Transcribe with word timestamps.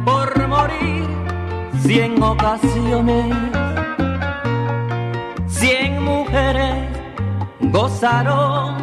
por 0.04 0.48
morir 0.48 1.08
cien 1.84 2.24
ocasiones, 2.24 3.36
cien 5.46 6.02
mujeres 6.02 6.83
gozaron 7.74 8.76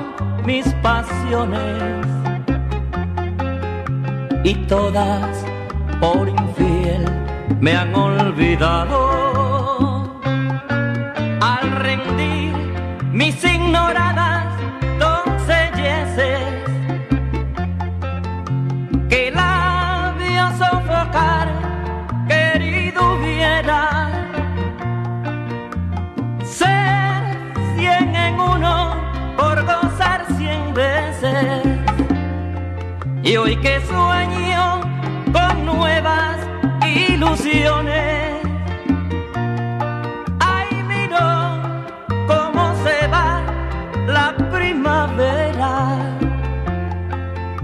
mis 0.45 0.67
pasiones 0.83 2.07
y 4.43 4.55
todas 4.67 5.45
por 6.01 6.29
infiel 6.29 7.05
me 7.61 7.77
han 7.77 7.95
olvidado. 7.95 8.99
Al 11.41 11.71
rendir 11.71 12.53
mis 13.13 13.45
ignoradas 13.45 14.30
y 33.31 33.37
hoy 33.37 33.57
que 33.59 33.81
sueño 33.83 34.81
con 35.33 35.65
nuevas 35.65 36.37
ilusiones 36.85 38.43
ay 40.41 40.83
miro 40.83 41.29
cómo 42.27 42.75
se 42.83 43.07
va 43.07 43.41
la 44.09 44.35
primavera. 44.51 45.97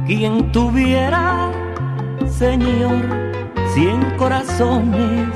Quien 0.06 0.52
tuviera 0.52 1.50
señor 2.28 3.02
cien 3.74 4.00
corazones. 4.16 5.28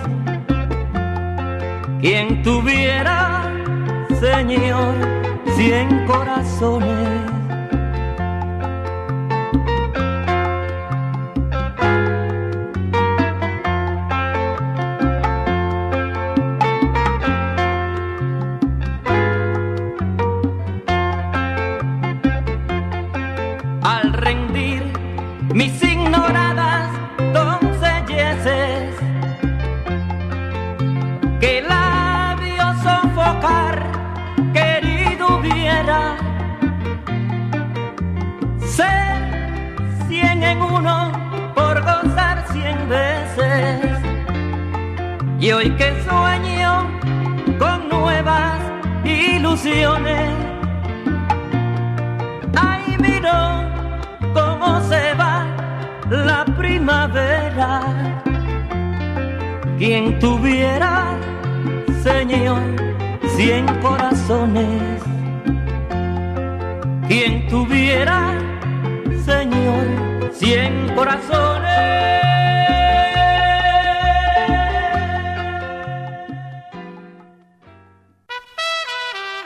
Quien 2.00 2.42
tuviera 2.44 3.50
señor 4.20 4.94
cien 5.56 6.06
corazones 6.06 7.29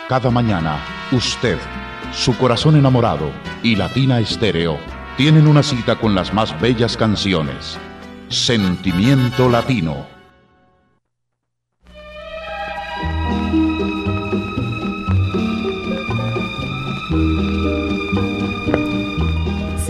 Cada 0.08 0.30
mañana, 0.30 0.84
usted, 1.12 1.58
su 2.12 2.36
corazón 2.36 2.76
enamorado 2.76 3.30
y 3.62 3.74
Latina 3.74 4.20
Estéreo 4.20 4.78
tienen 5.16 5.46
una 5.46 5.62
cita 5.62 5.96
con 5.96 6.14
las 6.14 6.34
más 6.34 6.60
bellas 6.60 6.94
canciones. 6.94 7.78
Sentimiento 8.28 9.48
Latino. 9.48 10.13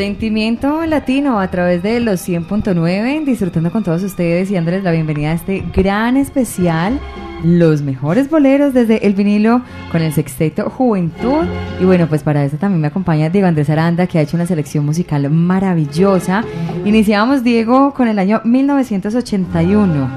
Sentimiento 0.04 0.84
latino 0.84 1.41
a 1.41 1.50
través 1.50 1.82
de 1.82 1.98
los 1.98 2.28
100.9, 2.28 3.25
disfrutando 3.25 3.72
con 3.72 3.82
todos 3.82 4.03
ustedes 4.03 4.50
y 4.50 4.54
dándoles 4.54 4.84
la 4.84 4.91
bienvenida 4.91 5.31
a 5.31 5.32
este 5.32 5.65
gran 5.75 6.19
especial, 6.19 7.00
los 7.42 7.81
mejores 7.81 8.28
boleros 8.28 8.75
desde 8.75 9.06
el 9.06 9.14
vinilo 9.14 9.62
con 9.91 10.03
el 10.03 10.12
sexteto 10.12 10.69
Juventud. 10.69 11.47
Y 11.81 11.87
bueno, 11.87 12.06
pues 12.06 12.22
para 12.22 12.44
eso 12.44 12.59
también 12.59 12.82
me 12.82 12.88
acompaña 12.88 13.31
Diego 13.31 13.48
Andrés 13.48 13.70
Aranda, 13.70 14.06
que 14.06 14.19
ha 14.19 14.20
hecho 14.20 14.37
una 14.37 14.44
selección 14.44 14.84
musical 14.84 15.31
maravillosa. 15.31 16.44
Iniciamos, 16.84 17.43
Diego, 17.43 17.94
con 17.94 18.06
el 18.06 18.19
año 18.19 18.43
1981. 18.44 20.08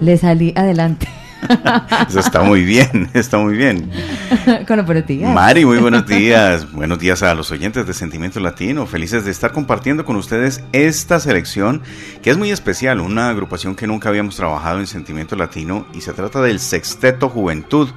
Le 0.00 0.16
salí 0.18 0.52
adelante. 0.54 1.08
Eso 2.08 2.20
está 2.20 2.42
muy 2.42 2.64
bien, 2.64 3.10
está 3.14 3.38
muy 3.38 3.56
bien. 3.56 3.90
buenos 4.66 5.06
días. 5.06 5.34
Mari, 5.34 5.64
muy 5.64 5.78
buenos 5.78 6.06
días. 6.06 6.70
buenos 6.72 6.98
días 6.98 7.22
a 7.22 7.34
los 7.34 7.50
oyentes 7.50 7.86
de 7.86 7.94
Sentimiento 7.94 8.40
Latino. 8.40 8.86
Felices 8.86 9.24
de 9.24 9.30
estar 9.30 9.52
compartiendo 9.52 10.04
con 10.04 10.16
ustedes 10.16 10.62
esta 10.72 11.20
selección 11.20 11.82
que 12.22 12.30
es 12.30 12.38
muy 12.38 12.50
especial, 12.50 13.00
una 13.00 13.30
agrupación 13.30 13.74
que 13.74 13.86
nunca 13.86 14.08
habíamos 14.08 14.36
trabajado 14.36 14.78
en 14.78 14.86
Sentimiento 14.86 15.36
Latino 15.36 15.86
y 15.94 16.00
se 16.00 16.12
trata 16.12 16.40
del 16.40 16.60
Sexteto 16.60 17.28
Juventud, 17.28 17.88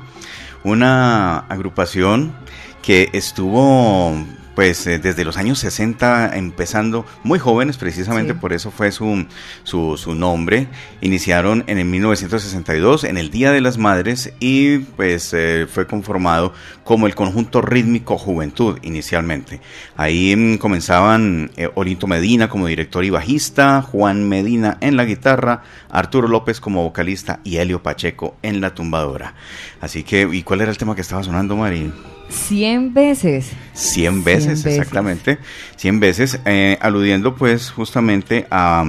una 0.63 1.39
agrupación 1.39 2.33
que 2.81 3.09
estuvo 3.13 4.15
pues 4.55 4.87
eh, 4.87 4.99
desde 4.99 5.25
los 5.25 5.37
años 5.37 5.59
60 5.59 6.35
empezando 6.35 7.05
muy 7.23 7.39
jóvenes, 7.39 7.77
precisamente 7.77 8.33
por 8.33 8.53
eso 8.53 8.71
fue 8.71 8.91
su, 8.91 9.25
su, 9.63 9.97
su, 9.97 10.15
nombre. 10.15 10.67
Iniciaron 11.01 11.63
en 11.67 11.77
el 11.77 11.85
1962, 11.85 13.03
en 13.03 13.17
el 13.17 13.29
Día 13.29 13.51
de 13.51 13.61
las 13.61 13.77
Madres, 13.77 14.33
y 14.39 14.79
pues 14.79 15.33
eh, 15.33 15.67
fue 15.69 15.85
conformado 15.85 16.53
como 16.83 17.05
el 17.07 17.15
conjunto 17.15 17.61
rítmico 17.61 18.17
Juventud 18.17 18.79
inicialmente. 18.81 19.59
Ahí 19.97 20.35
mm, 20.35 20.57
comenzaban 20.57 21.51
eh, 21.57 21.69
Olinto 21.75 22.07
Medina 22.07 22.47
como 22.47 22.67
director 22.67 23.03
y 23.03 23.09
bajista, 23.09 23.81
Juan 23.81 24.27
Medina 24.29 24.77
en 24.79 24.95
la 24.95 25.03
guitarra, 25.03 25.63
Arturo 25.89 26.27
López 26.27 26.61
como 26.61 26.83
vocalista 26.83 27.41
y 27.43 27.57
Helio 27.57 27.83
Pacheco 27.83 28.37
en 28.41 28.61
la 28.61 28.73
tumbadora. 28.73 29.35
Así 29.81 30.03
que, 30.03 30.27
¿y 30.31 30.43
cuál 30.43 30.61
era 30.61 30.71
el 30.71 30.77
tema 30.77 30.95
que 30.95 31.01
estaba 31.01 31.23
sonando, 31.23 31.57
Mari? 31.57 31.91
Cien 32.29 32.93
veces. 32.93 33.51
Cien 33.73 34.23
veces, 34.23 34.65
exactamente. 34.65 35.37
Cien 35.75 35.99
veces, 35.99 36.39
eh, 36.45 36.77
aludiendo 36.81 37.35
pues 37.35 37.69
justamente 37.69 38.47
a, 38.49 38.83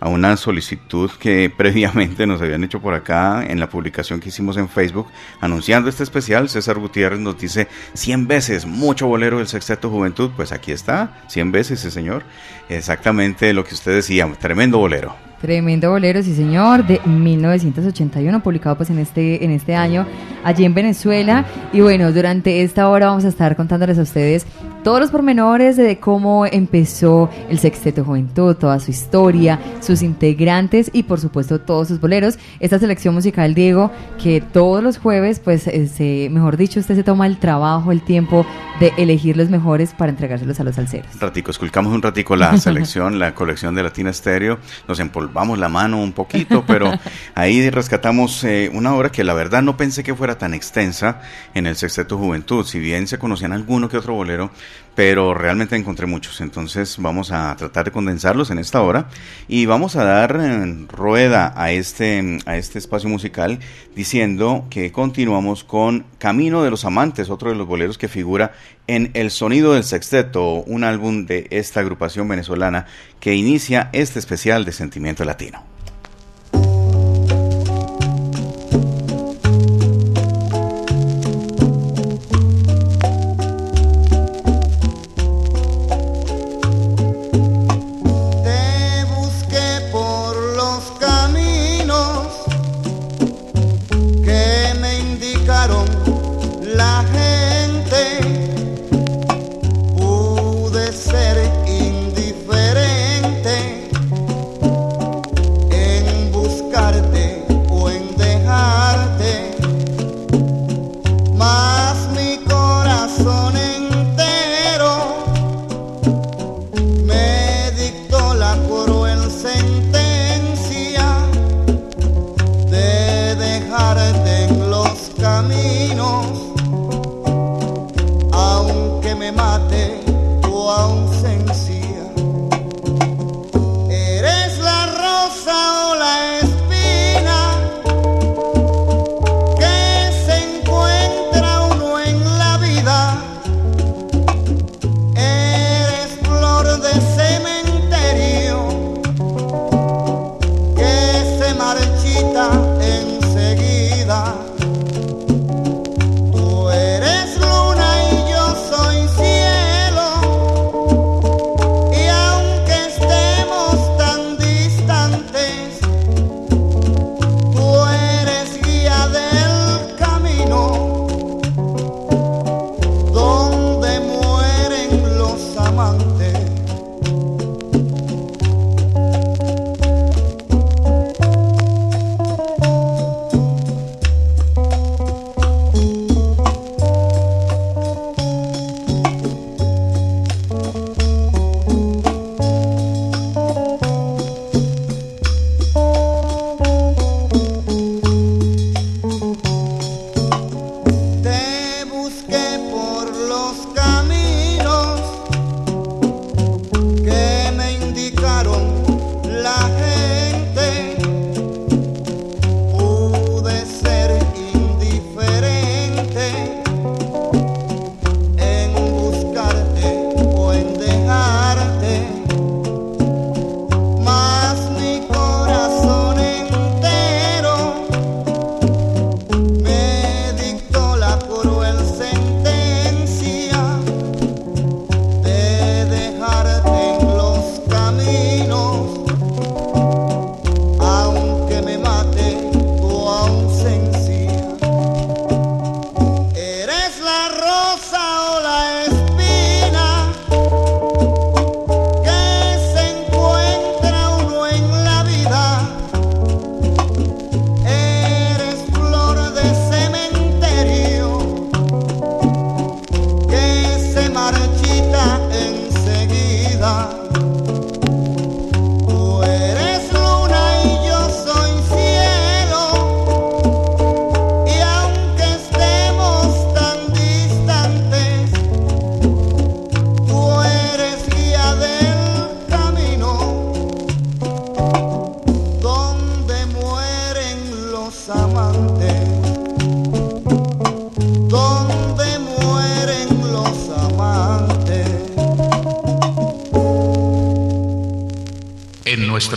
a, 0.00 0.08
una 0.08 0.36
solicitud 0.36 1.10
que 1.18 1.50
previamente 1.56 2.26
nos 2.26 2.40
habían 2.40 2.64
hecho 2.64 2.80
por 2.80 2.94
acá 2.94 3.44
en 3.44 3.58
la 3.58 3.68
publicación 3.68 4.20
que 4.20 4.28
hicimos 4.28 4.56
en 4.56 4.68
Facebook 4.68 5.08
anunciando 5.40 5.88
este 5.88 6.02
especial. 6.02 6.48
César 6.48 6.78
Gutiérrez 6.78 7.18
nos 7.18 7.38
dice 7.38 7.68
cien 7.94 8.28
veces, 8.28 8.64
mucho 8.64 9.06
bolero 9.06 9.38
del 9.38 9.48
Sexteto 9.48 9.90
Juventud. 9.90 10.30
Pues 10.36 10.52
aquí 10.52 10.72
está, 10.72 11.22
cien 11.28 11.52
veces, 11.52 11.80
ese 11.80 11.90
señor. 11.90 12.24
Exactamente 12.68 13.52
lo 13.52 13.64
que 13.64 13.74
usted 13.74 13.94
decía, 13.94 14.30
tremendo 14.40 14.78
bolero. 14.78 15.27
Tremendo 15.40 15.90
bolero, 15.90 16.20
sí 16.22 16.34
señor, 16.34 16.84
de 16.84 17.00
1981, 17.04 18.42
publicado 18.42 18.76
pues 18.76 18.90
en 18.90 18.98
este, 18.98 19.44
en 19.44 19.52
este 19.52 19.76
año 19.76 20.04
allí 20.42 20.64
en 20.64 20.74
Venezuela. 20.74 21.44
Y 21.72 21.80
bueno, 21.80 22.12
durante 22.12 22.62
esta 22.62 22.88
hora 22.88 23.06
vamos 23.06 23.24
a 23.24 23.28
estar 23.28 23.54
contándoles 23.54 23.98
a 23.98 24.02
ustedes 24.02 24.46
todos 24.82 25.00
los 25.00 25.10
pormenores 25.10 25.76
de 25.76 25.98
cómo 25.98 26.46
empezó 26.46 27.30
el 27.48 27.58
Sexteto 27.58 28.04
Juventud, 28.04 28.54
toda 28.56 28.80
su 28.80 28.90
historia, 28.90 29.58
sus 29.80 30.02
integrantes 30.02 30.90
y 30.92 31.02
por 31.02 31.20
supuesto 31.20 31.60
todos 31.60 31.88
sus 31.88 32.00
boleros. 32.00 32.38
Esta 32.60 32.78
selección 32.78 33.14
musical, 33.14 33.54
Diego, 33.54 33.90
que 34.22 34.40
todos 34.40 34.82
los 34.82 34.98
jueves, 34.98 35.40
pues, 35.40 35.66
eh, 35.66 36.28
mejor 36.30 36.56
dicho, 36.56 36.80
usted 36.80 36.94
se 36.94 37.02
toma 37.02 37.26
el 37.26 37.38
trabajo, 37.38 37.92
el 37.92 38.02
tiempo 38.02 38.46
de 38.80 38.92
elegir 38.96 39.36
los 39.36 39.50
mejores 39.50 39.92
para 39.92 40.10
entregárselos 40.10 40.58
a 40.60 40.64
los 40.64 40.76
salseros. 40.76 41.08
Ratico, 41.20 41.50
esculcamos 41.50 41.92
un 41.92 42.02
ratico 42.02 42.36
la 42.36 42.56
selección, 42.58 43.18
la 43.18 43.34
colección 43.34 43.74
de 43.74 43.82
Latina 43.82 44.10
Estéreo, 44.10 44.58
nos 44.86 45.00
empolvamos 45.00 45.58
la 45.58 45.68
mano 45.68 46.00
un 46.00 46.12
poquito, 46.12 46.64
pero 46.66 46.92
ahí 47.34 47.68
rescatamos 47.70 48.44
eh, 48.44 48.70
una 48.72 48.94
obra 48.94 49.10
que 49.10 49.24
la 49.24 49.34
verdad 49.34 49.62
no 49.62 49.76
pensé 49.76 50.02
que 50.02 50.14
fuera 50.14 50.38
tan 50.38 50.54
extensa 50.54 51.20
en 51.54 51.66
el 51.66 51.76
Sexteto 51.76 52.16
Juventud, 52.18 52.64
si 52.64 52.78
bien 52.78 53.06
se 53.06 53.18
conocían 53.18 53.52
alguno 53.52 53.88
que 53.88 53.96
otro 53.96 54.14
bolero, 54.14 54.50
pero 54.98 55.32
realmente 55.32 55.76
encontré 55.76 56.06
muchos. 56.06 56.40
Entonces 56.40 56.96
vamos 56.98 57.30
a 57.30 57.54
tratar 57.56 57.84
de 57.84 57.92
condensarlos 57.92 58.50
en 58.50 58.58
esta 58.58 58.82
hora 58.82 59.06
y 59.46 59.64
vamos 59.64 59.94
a 59.94 60.02
dar 60.02 60.36
eh, 60.40 60.86
rueda 60.88 61.52
a 61.54 61.70
este, 61.70 62.38
a 62.46 62.56
este 62.56 62.80
espacio 62.80 63.08
musical 63.08 63.60
diciendo 63.94 64.66
que 64.70 64.90
continuamos 64.90 65.62
con 65.62 66.04
Camino 66.18 66.64
de 66.64 66.70
los 66.70 66.84
Amantes, 66.84 67.30
otro 67.30 67.50
de 67.50 67.54
los 67.54 67.68
boleros 67.68 67.96
que 67.96 68.08
figura 68.08 68.54
en 68.88 69.12
El 69.14 69.30
Sonido 69.30 69.74
del 69.74 69.84
Sexteto, 69.84 70.64
un 70.64 70.82
álbum 70.82 71.26
de 71.26 71.46
esta 71.50 71.78
agrupación 71.78 72.26
venezolana 72.26 72.86
que 73.20 73.36
inicia 73.36 73.90
este 73.92 74.18
especial 74.18 74.64
de 74.64 74.72
Sentimiento 74.72 75.24
Latino. 75.24 75.77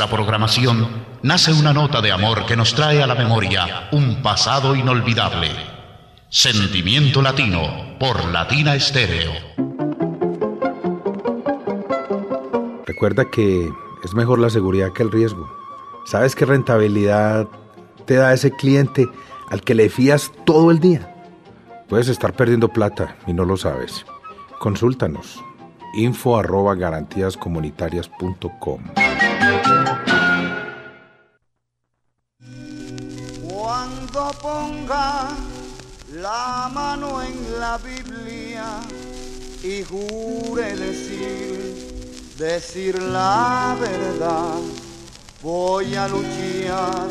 Nuestra 0.01 0.17
programación 0.17 0.88
nace 1.22 1.53
una 1.53 1.74
nota 1.74 2.01
de 2.01 2.12
amor 2.12 2.48
que 2.48 2.55
nos 2.55 2.74
trae 2.74 3.03
a 3.03 3.05
la 3.05 3.13
memoria 3.13 3.88
un 3.91 4.24
pasado 4.24 4.75
inolvidable. 4.75 5.50
Sentimiento 6.27 7.22
Latino 7.22 7.98
por 8.00 8.25
Latina 8.25 8.74
Estéreo. 8.74 9.31
Recuerda 12.88 13.29
que 13.29 13.70
es 14.03 14.13
mejor 14.15 14.39
la 14.39 14.50
seguridad 14.50 14.91
que 14.91 15.03
el 15.03 15.12
riesgo. 15.12 15.48
¿Sabes 16.08 16.34
qué 16.34 16.46
rentabilidad 16.46 17.48
te 18.05 18.15
da 18.15 18.34
ese 18.34 18.50
cliente 18.50 19.08
al 19.51 19.62
que 19.62 19.75
le 19.75 19.88
fías 19.88 20.31
todo 20.46 20.72
el 20.72 20.79
día? 20.79 21.13
Puedes 21.88 22.08
estar 22.08 22.34
perdiendo 22.34 22.70
plata 22.70 23.17
y 23.27 23.34
no 23.34 23.46
lo 23.46 23.55
sabes. 23.55 24.03
Consúltanos. 24.58 25.43
info 25.93 26.39
arroba 26.39 26.75
Cuando 33.48 34.32
ponga 34.42 35.30
la 36.13 36.70
mano 36.74 37.22
en 37.22 37.60
la 37.60 37.78
Biblia 37.78 38.66
y 39.63 39.84
jure 39.84 40.75
decir, 40.75 42.34
decir 42.38 43.01
la 43.01 43.78
verdad, 43.80 44.60
voy 45.42 45.96
a 45.96 46.08
luchar 46.08 47.08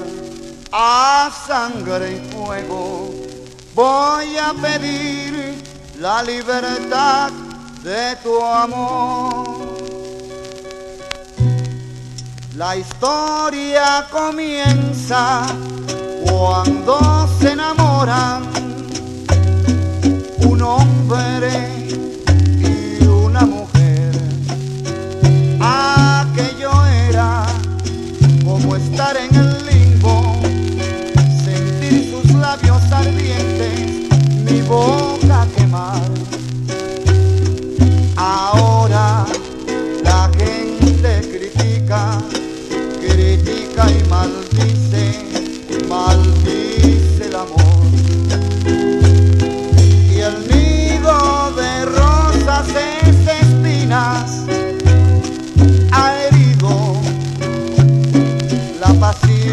a 0.73 1.31
sangre 1.47 2.13
y 2.13 2.33
fuego, 2.33 3.11
voy 3.75 4.37
a 4.37 4.53
pedir 4.55 5.55
la 5.99 6.23
libertad 6.23 7.31
de 7.83 8.17
tu 8.23 8.43
amor. 8.43 9.50
La 12.57 12.77
historia 12.77 14.07
comienza 14.11 15.47
cuando 16.29 17.29
se 17.39 17.53
enamoran. 17.53 18.43
Un 20.47 20.61
hombre 20.61 21.80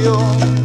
you 0.08 0.57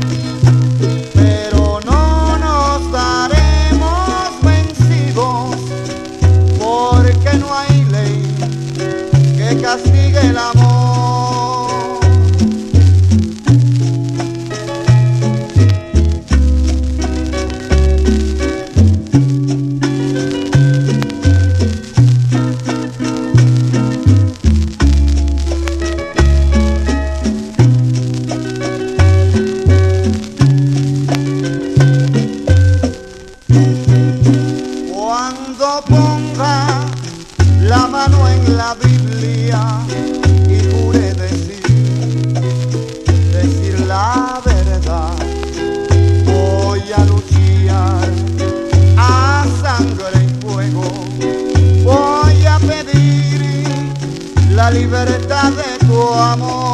amor. 56.12 56.71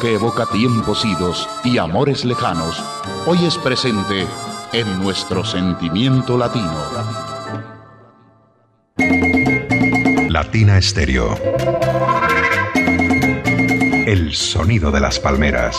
Que 0.00 0.14
evoca 0.14 0.44
tiempos 0.46 1.04
idos 1.06 1.48
y 1.64 1.78
amores 1.78 2.24
lejanos, 2.26 2.82
hoy 3.26 3.46
es 3.46 3.56
presente 3.56 4.26
en 4.74 5.02
nuestro 5.02 5.42
sentimiento 5.42 6.36
latino. 6.36 6.76
Latina 10.28 10.76
Estéreo. 10.76 11.34
El 14.06 14.34
sonido 14.34 14.90
de 14.90 15.00
las 15.00 15.18
palmeras. 15.18 15.78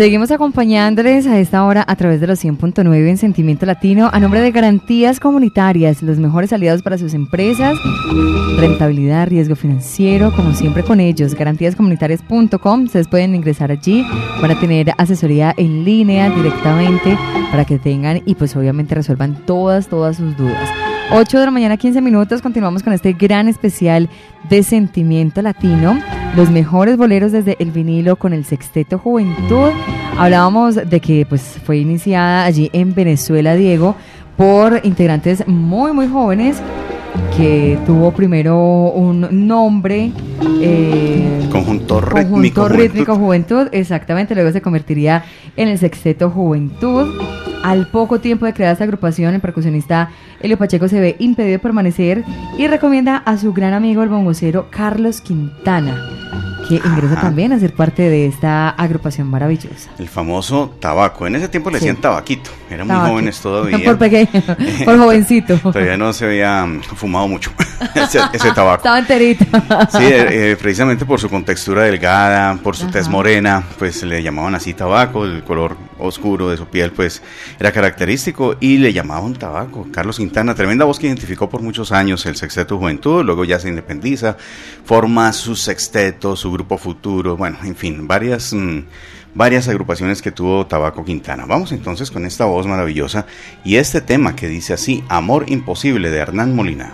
Seguimos 0.04 0.32
acompañándoles 0.32 1.28
a 1.28 1.40
esta 1.40 1.64
hora 1.64 1.86
a 1.88 1.96
través 1.96 2.20
de 2.20 2.28
los 2.28 2.44
100.9 2.44 3.08
en 3.08 3.18
Sentimiento 3.18 3.66
Latino 3.66 4.10
a 4.12 4.20
nombre 4.20 4.42
de 4.42 4.52
Garantías 4.52 5.18
Comunitarias, 5.22 6.04
los 6.04 6.18
mejores 6.18 6.52
aliados 6.52 6.82
para 6.82 6.98
sus 6.98 7.14
empresas, 7.14 7.78
rentabilidad, 8.58 9.30
riesgo 9.30 9.56
financiero, 9.56 10.34
como 10.36 10.54
siempre 10.56 10.84
con 10.84 11.00
ellos, 11.00 11.36
garantíascomunitarias.com, 11.36 12.84
ustedes 12.84 13.08
pueden 13.08 13.34
ingresar 13.34 13.72
allí, 13.72 14.06
van 14.42 14.52
a 14.52 14.60
tener 14.60 14.92
asesoría 14.98 15.54
en 15.56 15.86
línea 15.86 16.30
directamente 16.32 17.18
para 17.50 17.64
que 17.64 17.80
tengan 17.80 18.22
y 18.26 18.36
pues 18.36 18.58
obviamente 18.58 18.96
resuelvan 18.96 19.46
todas, 19.46 19.88
todas 19.88 20.18
sus 20.18 20.36
dudas. 20.36 20.70
8 21.12 21.40
de 21.40 21.46
la 21.46 21.52
mañana, 21.52 21.78
15 21.78 22.02
minutos. 22.02 22.42
Continuamos 22.42 22.82
con 22.82 22.94
este 22.94 23.14
gran 23.14 23.48
especial 23.48 24.10
de 24.50 24.64
Sentimiento 24.64 25.42
Latino. 25.42 26.00
Los 26.36 26.50
mejores 26.50 26.98
boleros 26.98 27.32
desde 27.32 27.56
el 27.60 27.72
vinilo 27.72 28.16
con 28.16 28.34
el 28.34 28.46
Sexteto 28.46 28.98
Juventud. 28.98 29.70
Hablábamos 30.18 30.76
de 30.76 31.00
que 31.00 31.26
pues 31.28 31.60
fue 31.66 31.78
iniciada 31.78 32.46
allí 32.46 32.70
en 32.74 32.96
Venezuela, 32.96 33.56
Diego, 33.56 33.96
por 34.38 34.80
integrantes 34.84 35.48
muy, 35.48 35.92
muy 35.94 36.08
jóvenes 36.08 36.58
que 37.38 37.78
tuvo 37.86 38.12
primero 38.12 38.58
un 38.92 39.48
nombre. 39.48 40.12
eh, 40.62 41.48
Conjunto 41.52 42.02
Conjunto 42.02 42.68
rítmico. 42.68 42.70
Rítmico 42.70 43.16
Juventud, 43.16 43.68
exactamente, 43.72 44.34
luego 44.34 44.52
se 44.52 44.62
convertiría 44.62 45.24
en 45.56 45.68
el 45.68 45.78
Sexteto 45.78 46.32
Juventud. 46.32 47.08
Al 47.64 47.88
poco 47.88 48.20
tiempo 48.20 48.46
de 48.46 48.54
crear 48.54 48.74
esta 48.74 48.84
agrupación, 48.84 49.34
el 49.34 49.40
percusionista 49.40 50.10
Elio 50.42 50.58
Pacheco 50.58 50.90
se 50.90 51.00
ve 51.00 51.16
impedido 51.20 51.54
de 51.54 51.60
permanecer 51.60 52.26
y 52.58 52.68
recomienda 52.68 53.18
a 53.18 53.38
su 53.38 53.54
gran 53.54 53.74
amigo 53.74 54.04
el 54.04 54.10
bongocero 54.10 54.68
Carlos 54.70 55.22
Quintana, 55.22 55.96
que 56.68 56.76
ingresa 56.76 57.14
Ajá. 57.14 57.22
también 57.22 57.54
a 57.54 57.60
ser 57.60 57.74
parte 57.74 58.10
de 58.10 58.28
esta 58.28 58.70
agrupación 58.70 59.28
maravillosa. 59.30 59.90
El 59.98 60.08
famoso 60.10 60.76
tabaco. 60.80 61.28
En 61.28 61.36
ese 61.36 61.48
tiempo 61.50 61.70
le 61.70 61.80
Sí. 61.80 61.86
decían 61.86 62.02
tabaquito. 62.02 62.50
Eran 62.70 62.88
muy 62.88 62.96
jóvenes 63.10 63.40
todavía. 63.40 63.78
por 63.86 63.98
pequeño, 63.98 64.30
por 64.86 64.98
jovencito. 64.98 65.58
Todavía 65.58 65.98
no 65.98 66.12
se 66.14 66.26
había 66.26 66.66
mm, 66.66 66.82
fumado 66.82 67.28
mucho 67.28 67.52
ese, 67.96 68.20
ese 68.34 68.52
tabaco. 68.52 68.78
Estaba 68.78 69.00
enterito. 69.00 69.46
Sí, 69.92 70.04
eh, 70.04 70.52
eh, 70.52 70.58
precisamente 70.60 71.06
por 71.06 71.20
su 71.20 71.30
contextura 71.30 71.84
delgada, 71.84 72.56
por 72.56 72.76
su 72.76 72.88
tez 72.88 73.04
Ajá. 73.04 73.12
morena, 73.12 73.64
pues 73.78 74.04
le 74.04 74.22
llamaban 74.24 74.56
así 74.56 74.74
tabaco, 74.74 75.26
el 75.26 75.44
color 75.44 75.76
oscuro 76.00 76.50
de 76.50 76.58
su 76.58 76.66
piel 76.68 76.92
pues 76.92 77.22
era 77.60 77.72
característico 77.72 78.56
y 78.60 78.78
le 78.78 78.92
llamaban 78.94 79.34
tabaco. 79.34 79.88
Carlos 79.92 80.18
Quintana, 80.18 80.54
tremenda 80.56 80.86
voz 80.86 81.00
que 81.00 81.08
identificó 81.08 81.50
por 81.50 81.62
muchos 81.62 81.92
años 81.92 82.26
el 82.26 82.36
Sexteto 82.36 82.78
Juventud, 82.78 83.24
luego 83.24 83.46
ya 83.46 83.60
se 83.60 83.70
independiza, 83.70 84.36
forma 84.86 85.32
su 85.34 85.56
sexteto, 85.56 86.36
su 86.36 86.52
grupo 86.54 86.78
futuro, 86.78 87.36
bueno, 87.36 87.58
en 87.64 87.76
fin, 87.76 88.08
varias... 88.08 88.54
mm, 88.54 88.80
Varias 89.36 89.68
agrupaciones 89.68 90.22
que 90.22 90.32
tuvo 90.32 90.68
Tabaco 90.68 91.04
Quintana. 91.04 91.48
Vamos 91.48 91.72
entonces 91.72 92.12
con 92.12 92.24
esta 92.24 92.46
voz 92.46 92.68
maravillosa 92.68 93.26
y 93.64 93.78
este 93.78 94.00
tema 94.00 94.36
que 94.36 94.48
dice 94.48 94.74
así, 94.74 95.04
Amor 95.10 95.46
Imposible 95.48 96.12
de 96.12 96.20
Hernán 96.20 96.56
Molina. 96.56 96.94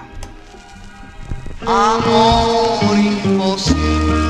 amor 1.66 2.98
imposible. 2.98 4.29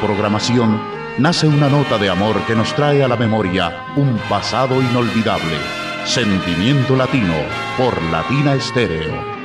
Programación 0.00 0.80
nace 1.18 1.48
una 1.48 1.68
nota 1.68 1.98
de 1.98 2.08
amor 2.08 2.40
que 2.46 2.54
nos 2.54 2.72
trae 2.74 3.02
a 3.02 3.08
la 3.08 3.16
memoria 3.16 3.84
un 3.96 4.16
pasado 4.28 4.80
inolvidable. 4.80 5.56
Sentimiento 6.04 6.94
Latino 6.94 7.34
por 7.76 8.00
Latina 8.04 8.54
Estéreo. 8.54 9.37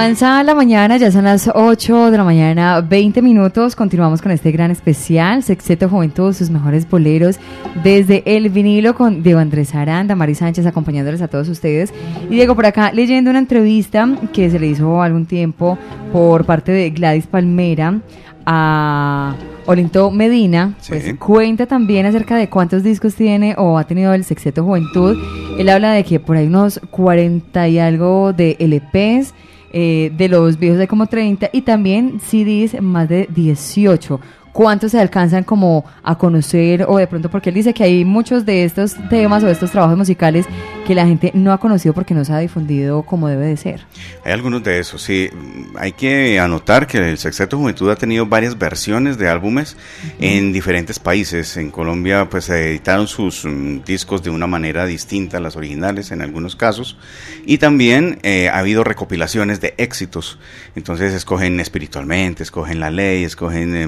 Avanza 0.00 0.42
la 0.44 0.54
mañana, 0.54 0.96
ya 0.96 1.12
son 1.12 1.24
las 1.24 1.50
8 1.54 2.10
de 2.10 2.16
la 2.16 2.24
mañana, 2.24 2.80
20 2.80 3.20
minutos. 3.20 3.76
Continuamos 3.76 4.22
con 4.22 4.32
este 4.32 4.50
gran 4.50 4.70
especial, 4.70 5.42
Sexteto 5.42 5.90
Juventud, 5.90 6.32
sus 6.32 6.48
mejores 6.48 6.88
boleros, 6.88 7.38
desde 7.84 8.22
el 8.24 8.48
vinilo 8.48 8.94
con 8.94 9.22
Diego 9.22 9.40
Andrés 9.40 9.74
Aranda, 9.74 10.16
Mari 10.16 10.34
Sánchez 10.34 10.64
acompañándoles 10.64 11.20
a 11.20 11.28
todos 11.28 11.50
ustedes. 11.50 11.92
Y 12.30 12.34
Diego, 12.34 12.56
por 12.56 12.64
acá 12.64 12.92
leyendo 12.92 13.28
una 13.28 13.40
entrevista 13.40 14.08
que 14.32 14.48
se 14.48 14.58
le 14.58 14.68
hizo 14.68 15.02
algún 15.02 15.26
tiempo 15.26 15.76
por 16.14 16.46
parte 16.46 16.72
de 16.72 16.88
Gladys 16.88 17.26
Palmera 17.26 18.00
a 18.46 19.36
Olinto 19.66 20.10
Medina, 20.10 20.76
pues 20.88 21.14
cuenta 21.18 21.66
también 21.66 22.06
acerca 22.06 22.36
de 22.36 22.48
cuántos 22.48 22.82
discos 22.82 23.14
tiene 23.16 23.54
o 23.58 23.76
ha 23.76 23.84
tenido 23.84 24.14
el 24.14 24.24
Sexteto 24.24 24.64
Juventud. 24.64 25.18
Él 25.58 25.68
habla 25.68 25.92
de 25.92 26.04
que 26.04 26.20
por 26.20 26.38
ahí 26.38 26.46
unos 26.46 26.80
40 26.90 27.68
y 27.68 27.78
algo 27.78 28.32
de 28.32 28.56
LPs 28.58 29.34
eh, 29.70 30.10
de 30.16 30.28
los 30.28 30.58
viejos 30.58 30.80
hay 30.80 30.86
como 30.86 31.06
30 31.06 31.50
y 31.52 31.62
también 31.62 32.20
CDs 32.20 32.80
más 32.82 33.08
de 33.08 33.28
18 33.30 34.20
cuántos 34.52 34.92
se 34.92 35.00
alcanzan 35.00 35.44
como 35.44 35.84
a 36.02 36.16
conocer 36.16 36.84
o 36.88 36.98
de 36.98 37.06
pronto 37.06 37.30
porque 37.30 37.50
él 37.50 37.54
dice 37.54 37.74
que 37.74 37.84
hay 37.84 38.04
muchos 38.04 38.44
de 38.44 38.64
estos 38.64 38.96
temas 39.08 39.42
o 39.42 39.46
de 39.46 39.52
estos 39.52 39.70
trabajos 39.70 39.96
musicales 39.96 40.46
que 40.86 40.94
la 40.94 41.06
gente 41.06 41.30
no 41.34 41.52
ha 41.52 41.58
conocido 41.58 41.94
porque 41.94 42.14
no 42.14 42.24
se 42.24 42.32
ha 42.32 42.38
difundido 42.38 43.02
como 43.02 43.28
debe 43.28 43.46
de 43.46 43.56
ser. 43.56 43.86
Hay 44.24 44.32
algunos 44.32 44.62
de 44.64 44.78
esos, 44.78 45.02
sí. 45.02 45.30
Hay 45.78 45.92
que 45.92 46.40
anotar 46.40 46.86
que 46.86 46.98
el 46.98 47.18
Sexteto 47.18 47.58
Juventud 47.58 47.90
ha 47.90 47.96
tenido 47.96 48.26
varias 48.26 48.58
versiones 48.58 49.16
de 49.18 49.28
álbumes 49.28 49.76
en 50.18 50.52
diferentes 50.52 50.98
países. 50.98 51.56
En 51.56 51.70
Colombia 51.70 52.28
pues 52.28 52.46
se 52.46 52.70
editaron 52.70 53.06
sus 53.06 53.44
mm, 53.44 53.84
discos 53.84 54.22
de 54.22 54.30
una 54.30 54.46
manera 54.46 54.86
distinta 54.86 55.36
a 55.36 55.40
las 55.40 55.56
originales 55.56 56.10
en 56.10 56.22
algunos 56.22 56.56
casos 56.56 56.96
y 57.44 57.58
también 57.58 58.18
eh, 58.22 58.48
ha 58.48 58.58
habido 58.58 58.84
recopilaciones 58.84 59.60
de 59.60 59.74
éxitos. 59.78 60.38
Entonces 60.74 61.12
escogen 61.14 61.60
espiritualmente, 61.60 62.42
escogen 62.42 62.80
la 62.80 62.90
ley, 62.90 63.24
escogen 63.24 63.76
eh, 63.76 63.86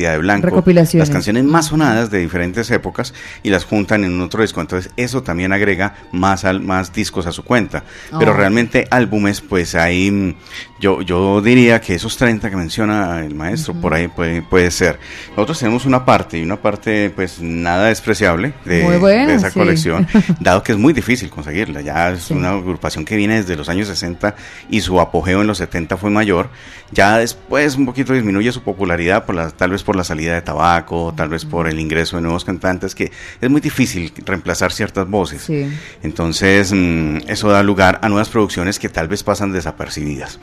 vestida 0.00 0.12
de 0.12 0.18
blanco, 0.18 0.62
las 0.98 1.10
canciones 1.10 1.44
más 1.44 1.66
sonadas 1.66 2.10
de 2.10 2.18
diferentes 2.18 2.70
épocas 2.70 3.12
y 3.42 3.50
las 3.50 3.64
juntan 3.64 4.04
en 4.04 4.20
otro 4.20 4.42
disco. 4.42 4.60
Entonces 4.60 4.92
eso 4.96 5.22
también 5.22 5.52
agrega 5.52 5.94
más, 6.12 6.44
al, 6.44 6.60
más 6.60 6.92
discos 6.92 7.26
a 7.26 7.32
su 7.32 7.44
cuenta. 7.44 7.84
Pero 8.18 8.32
Oh. 8.32 8.34
realmente 8.34 8.86
álbumes, 8.90 9.40
pues 9.40 9.74
ahí 9.74 10.10
mm, 10.10 10.34
yo, 10.80 11.02
yo 11.02 11.40
diría 11.42 11.80
que 11.80 11.94
esos 11.94 12.16
30 12.16 12.48
que 12.50 12.56
menciona 12.56 13.24
el 13.24 13.34
maestro, 13.34 13.74
por 13.74 13.92
ahí 13.94 14.08
puede, 14.08 14.42
puede 14.42 14.70
ser. 14.70 14.98
Nosotros 15.30 15.58
tenemos 15.58 15.84
una 15.84 16.04
parte 16.04 16.38
y 16.38 16.42
una 16.42 16.56
parte 16.56 17.10
pues 17.10 17.40
nada 17.40 17.86
despreciable 17.86 18.54
de, 18.64 19.34
esa 19.34 19.50
sí. 19.50 19.58
colección, 19.58 20.06
dado 20.40 20.62
que 20.62 20.72
es 20.72 20.78
muy 20.78 20.92
difícil 20.92 21.28
conseguirla. 21.30 21.80
Ya 21.82 22.10
es 22.10 22.24
Sí. 22.24 22.34
una 22.34 22.50
agrupación 22.50 23.04
que 23.04 23.16
viene 23.16 23.36
desde 23.36 23.56
los 23.56 23.68
años 23.68 23.88
60 23.88 24.34
y 24.70 24.80
su 24.80 25.00
apogeo 25.00 25.40
en 25.40 25.46
los 25.46 25.58
70 25.58 25.96
fue 25.96 26.10
mayor. 26.10 26.48
Ya 26.92 27.18
después 27.18 27.76
un 27.76 27.86
poquito 27.86 28.12
disminuye 28.12 28.50
su 28.52 28.62
popularidad, 28.62 29.24
por 29.24 29.34
la, 29.34 29.50
tal 29.50 29.70
vez 29.70 29.82
por 29.82 29.89
la 29.96 30.04
salida 30.04 30.34
de 30.34 30.42
tabaco, 30.42 31.12
tal 31.16 31.28
vez 31.28 31.44
por 31.44 31.68
el 31.68 31.78
ingreso 31.78 32.16
de 32.16 32.22
nuevos 32.22 32.44
cantantes, 32.44 32.94
que 32.94 33.10
es 33.40 33.50
muy 33.50 33.60
difícil 33.60 34.12
reemplazar 34.24 34.72
ciertas 34.72 35.08
voces. 35.08 35.42
Sí. 35.42 35.68
Entonces, 36.02 36.72
mm, 36.72 37.28
eso 37.28 37.48
da 37.48 37.62
lugar 37.62 37.98
a 38.02 38.08
nuevas 38.08 38.28
producciones 38.28 38.78
que 38.78 38.88
tal 38.88 39.08
vez 39.08 39.22
pasan 39.22 39.52
desapercibidas. 39.52 40.38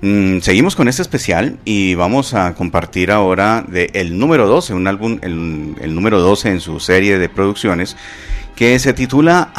Mm, 0.00 0.38
seguimos 0.40 0.76
con 0.76 0.86
este 0.86 1.02
especial 1.02 1.58
y 1.64 1.94
vamos 1.94 2.34
a 2.34 2.54
compartir 2.54 3.10
ahora 3.10 3.64
de 3.66 3.90
el 3.94 4.18
número 4.18 4.46
12, 4.46 4.74
un 4.74 4.86
álbum, 4.86 5.18
el, 5.22 5.74
el 5.80 5.94
número 5.94 6.20
12 6.20 6.50
en 6.50 6.60
su 6.60 6.78
serie 6.78 7.18
de 7.18 7.28
producciones, 7.28 7.96
que 8.58 8.76
se 8.80 8.92
titula 8.92 9.52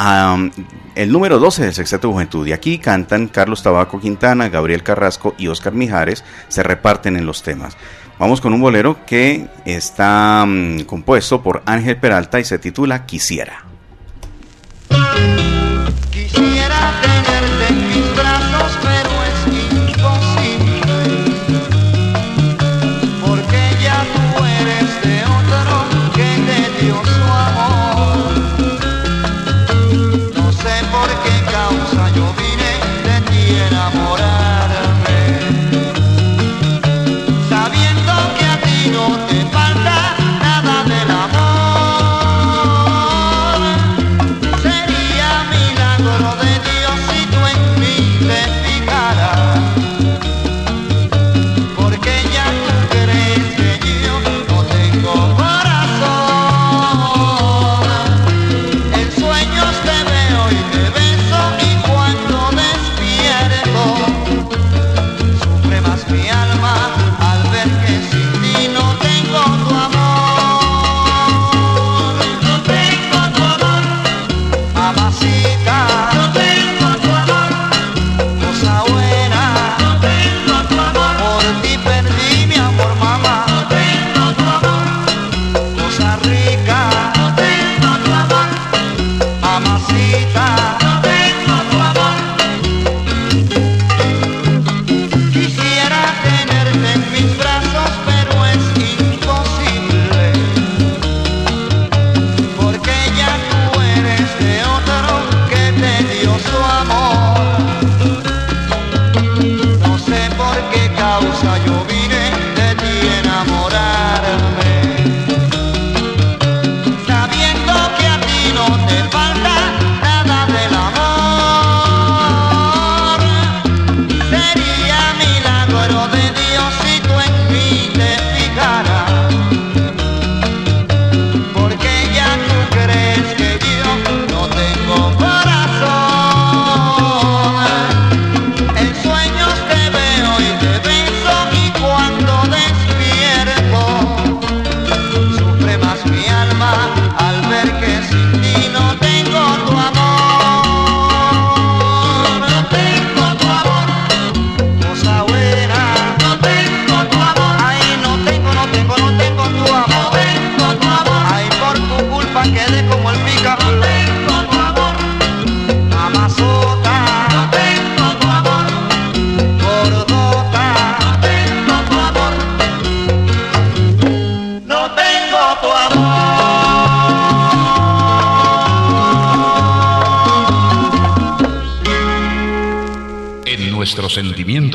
El 0.94 1.10
número 1.10 1.38
12 1.38 1.62
del 1.62 1.72
Sexteto 1.72 2.12
Juventud. 2.12 2.46
Y 2.46 2.52
aquí 2.52 2.76
cantan 2.76 3.28
Carlos 3.28 3.62
Tabaco 3.62 3.98
Quintana, 3.98 4.50
Gabriel 4.50 4.82
Carrasco 4.82 5.34
y 5.38 5.48
Oscar 5.48 5.72
Mijares, 5.72 6.22
se 6.48 6.62
reparten 6.62 7.16
en 7.16 7.24
los 7.24 7.42
temas. 7.42 7.78
Vamos 8.20 8.42
con 8.42 8.52
un 8.52 8.60
bolero 8.60 8.98
que 9.06 9.46
está 9.64 10.44
mm, 10.46 10.80
compuesto 10.82 11.42
por 11.42 11.62
Ángel 11.64 11.96
Peralta 11.96 12.38
y 12.38 12.44
se 12.44 12.58
titula 12.58 13.06
Quisiera. 13.06 13.64
Quisiera 16.10 17.19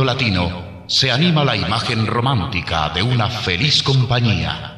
latino 0.04 0.84
se 0.88 1.12
anima 1.12 1.46
la 1.46 1.56
imagen 1.56 2.06
romántica 2.06 2.90
de 2.90 3.02
una 3.02 3.30
feliz 3.30 3.82
compañía. 3.82 4.75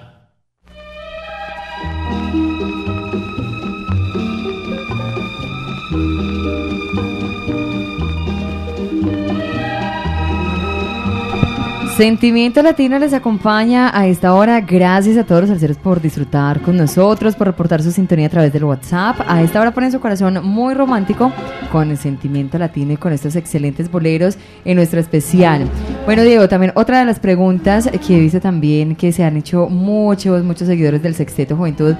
Sentimiento 11.98 12.62
Latino 12.62 13.00
les 13.00 13.12
acompaña 13.14 13.90
a 13.92 14.06
esta 14.06 14.36
hora. 14.36 14.62
Gracias 14.62 15.18
a 15.18 15.24
todos 15.24 15.42
los 15.42 15.50
salseros 15.50 15.78
por 15.78 16.00
disfrutar 16.00 16.62
con 16.62 16.78
nosotros, 16.78 17.36
por 17.36 17.48
reportar 17.48 17.82
su 17.82 17.92
sintonía 17.92 18.28
a 18.28 18.30
través 18.30 18.54
del 18.54 18.66
WhatsApp. 18.66 19.22
A 19.28 19.42
esta 19.42 19.60
hora 19.60 19.74
ponen 19.74 19.92
su 19.92 20.00
corazón 20.00 20.46
muy 20.46 20.76
romántico 20.76 21.34
con 21.72 21.90
el 21.90 21.98
Sentimiento 21.98 22.60
Latino 22.60 22.94
y 22.94 22.98
con 22.98 23.14
estos 23.14 23.36
excelentes 23.36 23.90
boleros 23.90 24.38
en 24.64 24.76
nuestro 24.76 25.00
especial. 25.00 25.68
Bueno, 26.06 26.22
Diego, 26.22 26.48
también 26.48 26.72
otra 26.76 27.00
de 27.00 27.06
las 27.06 27.20
preguntas 27.20 27.90
que 28.06 28.16
he 28.16 28.20
visto 28.20 28.40
también 28.40 28.96
que 28.96 29.12
se 29.12 29.24
han 29.24 29.36
hecho 29.36 29.68
muchos, 29.68 30.44
muchos 30.44 30.68
seguidores 30.68 31.02
del 31.02 31.16
Sexteto 31.16 31.58
Juventud 31.58 31.96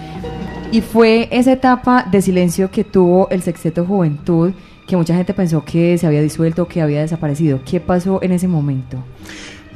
y 0.72 0.82
fue 0.82 1.28
esa 1.32 1.54
etapa 1.54 2.04
de 2.04 2.22
silencio 2.22 2.70
que 2.70 2.84
tuvo 2.84 3.30
el 3.32 3.42
Sexteto 3.42 3.84
Juventud 3.84 4.52
que 4.86 4.96
mucha 4.96 5.16
gente 5.16 5.34
pensó 5.34 5.66
que 5.66 5.98
se 5.98 6.08
había 6.08 6.22
disuelto, 6.22 6.68
que 6.68 6.82
había 6.82 7.02
desaparecido. 7.02 7.60
¿Qué 7.66 7.80
pasó 7.80 8.20
en 8.22 8.32
ese 8.32 8.48
momento? 8.48 9.04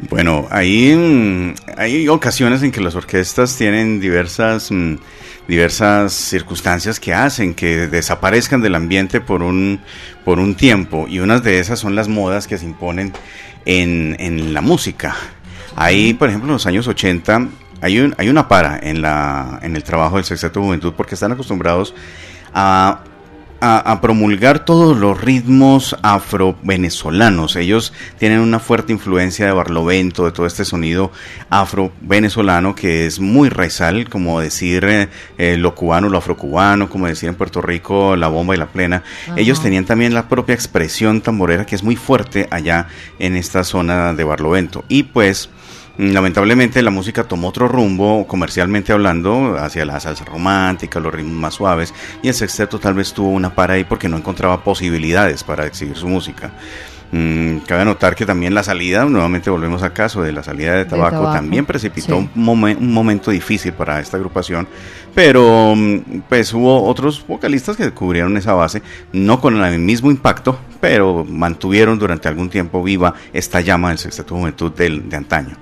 Bueno, 0.09 0.47
hay, 0.49 1.53
hay 1.77 2.07
ocasiones 2.07 2.63
en 2.63 2.71
que 2.71 2.81
las 2.81 2.95
orquestas 2.95 3.55
tienen 3.55 3.99
diversas, 3.99 4.71
mm, 4.71 4.95
diversas 5.47 6.13
circunstancias 6.13 6.99
que 6.99 7.13
hacen 7.13 7.53
que 7.53 7.87
desaparezcan 7.87 8.61
del 8.61 8.75
ambiente 8.75 9.21
por 9.21 9.43
un, 9.43 9.79
por 10.25 10.39
un 10.39 10.55
tiempo 10.55 11.07
y 11.07 11.19
unas 11.19 11.43
de 11.43 11.59
esas 11.59 11.79
son 11.79 11.95
las 11.95 12.07
modas 12.07 12.47
que 12.47 12.57
se 12.57 12.65
imponen 12.65 13.13
en, 13.65 14.15
en 14.19 14.53
la 14.53 14.61
música. 14.61 15.15
Ahí, 15.75 16.13
por 16.13 16.29
ejemplo, 16.29 16.49
en 16.49 16.53
los 16.53 16.65
años 16.65 16.87
80 16.87 17.47
hay, 17.81 17.99
un, 17.99 18.15
hay 18.17 18.29
una 18.29 18.47
para 18.47 18.79
en, 18.79 19.01
la, 19.01 19.59
en 19.61 19.75
el 19.75 19.83
trabajo 19.83 20.15
del 20.15 20.25
Sexteto 20.25 20.61
Juventud 20.61 20.93
porque 20.97 21.13
están 21.15 21.31
acostumbrados 21.31 21.93
a 22.53 23.03
a, 23.62 24.02
promulgar 24.02 24.65
todos 24.65 24.97
los 24.97 25.21
ritmos 25.21 25.95
afro-venezolanos. 26.02 27.56
Ellos 27.56 27.93
tienen 28.17 28.39
una 28.39 28.60
fuerte 28.60 28.91
influencia 28.91 29.45
de 29.45 29.52
Barlovento, 29.52 30.26
de 30.26 30.32
todo 30.32 30.47
este 30.47 30.65
sonido 30.65 31.12
afro-venezolano 31.50 32.74
que 32.74 33.06
es 33.06 33.19
muy 33.19 33.50
raizal, 33.50 34.10
como 34.10 34.39
decir 34.39 34.84
eh, 34.86 35.10
eh, 35.38 35.58
lo 35.58 35.76
cubano, 35.76 36.10
lo 36.10 36.17
afrocubano, 36.17 36.89
como 36.89 37.06
decir 37.06 37.30
en 37.30 37.36
Puerto 37.36 37.62
Rico 37.62 38.15
la 38.15 38.30
bomba 38.30 38.56
y 38.56 38.58
la 38.58 38.67
plena. 38.67 39.04
Ellos 39.36 39.62
tenían 39.62 39.86
también 39.86 40.15
la 40.15 40.28
propia 40.28 40.56
expresión 40.56 41.21
tamborera 41.21 41.65
que 41.65 41.76
es 41.76 41.84
muy 41.84 41.95
fuerte 41.95 42.47
allá 42.50 42.88
en 43.19 43.36
esta 43.36 43.63
zona 43.63 44.13
de 44.13 44.24
Barlovento. 44.24 44.84
Y 44.88 45.04
pues 45.04 45.50
lamentablemente 45.97 46.82
la 46.82 46.91
música 46.91 47.23
tomó 47.23 47.49
otro 47.49 47.67
rumbo, 47.67 48.25
comercialmente 48.27 48.91
hablando, 48.91 49.58
hacia 49.58 49.86
la 49.86 49.99
salsa 49.99 50.25
romántica, 50.25 50.99
los 50.99 51.13
ritmos 51.13 51.34
más 51.34 51.54
suaves, 51.56 51.93
y 52.21 52.30
el 52.30 52.34
sexteto 52.34 52.80
tal 52.80 52.93
vez 52.93 53.13
tuvo 53.13 53.30
una 53.30 53.54
para 53.54 53.73
ahí 53.73 53.84
porque 53.84 54.10
no 54.10 54.17
encontraba 54.17 54.63
posibilidades 54.63 55.43
para 55.43 55.65
exhibir 55.65 55.97
su 55.97 56.08
música. 56.08 56.51
Mm, 57.13 57.58
cabe 57.67 57.84
notar 57.84 58.15
que 58.15 58.26
también 58.26 58.54
la 58.54 58.63
salida, 58.63 59.04
nuevamente 59.04 59.50
volvemos 59.50 59.84
al 59.84 59.91
caso 59.91 60.21
de 60.21 60.32
la 60.32 60.43
salida 60.43 60.76
de 60.76 60.86
tabaco, 60.86 61.24
también 61.34 61.65
precipitó 61.65 62.17
un, 62.17 62.30
un, 62.34 62.93
momento 62.93 63.32
difícil 63.32 63.74
para 63.74 64.00
esta 64.00 64.15
agrupación, 64.15 64.65
pero 65.13 65.74
mm, 65.76 66.21
pues 66.30 66.54
hubo 66.54 66.84
otros 66.84 67.26
vocalistas 67.28 67.76
que 67.76 67.91
cubrieron 67.91 68.38
esa 68.38 68.54
base, 68.54 68.82
no 69.12 69.41
con 69.41 69.62
el 69.62 69.80
mismo 69.80 70.10
impacto, 70.10 70.58
pero 70.80 71.26
mantuvieron 71.26 72.00
durante 72.00 72.30
algún 72.30 72.50
tiempo 72.50 72.82
viva 72.82 73.13
esta 73.34 73.60
llama 73.60 73.89
del 73.89 73.97
Sexteto 73.97 74.36
Juventud 74.36 74.71
del, 74.71 75.10
de 75.10 75.17
antaño. 75.17 75.58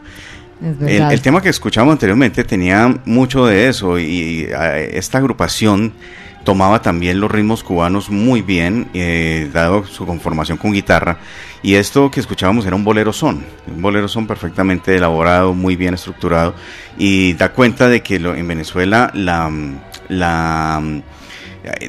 El, 0.86 1.22
tema 1.22 1.42
que 1.42 1.48
escuchamos 1.48 1.94
anteriormente 1.94 2.44
tenía 2.44 2.94
mucho 3.06 3.46
de 3.46 3.70
eso 3.70 3.98
y 3.98 4.46
esta 4.92 5.18
agrupación 5.18 5.94
tomaba 6.44 6.82
también 6.82 7.20
los 7.20 7.32
ritmos 7.32 7.64
cubanos 7.64 8.10
muy 8.10 8.42
bien, 8.42 8.90
eh, 8.94 9.50
dado 9.54 9.86
su 9.86 10.06
conformación 10.06 10.58
con 10.58 10.74
guitarra. 10.74 11.20
Y 11.62 11.76
esto 11.76 12.10
que 12.10 12.20
escuchábamos 12.20 12.66
era 12.66 12.76
un 12.76 12.84
bolero 12.84 13.12
son, 13.12 13.44
un 13.68 13.82
bolero 13.82 14.08
son 14.08 14.28
perfectamente 14.28 14.96
elaborado, 14.96 15.54
muy 15.54 15.76
bien 15.76 15.94
estructurado 15.94 16.56
y 16.98 17.34
da 17.34 17.52
cuenta 17.52 17.90
de 17.90 18.02
que 18.02 18.16
en 18.16 18.48
Venezuela 18.48 19.12
la, 19.14 19.52
la 20.08 20.82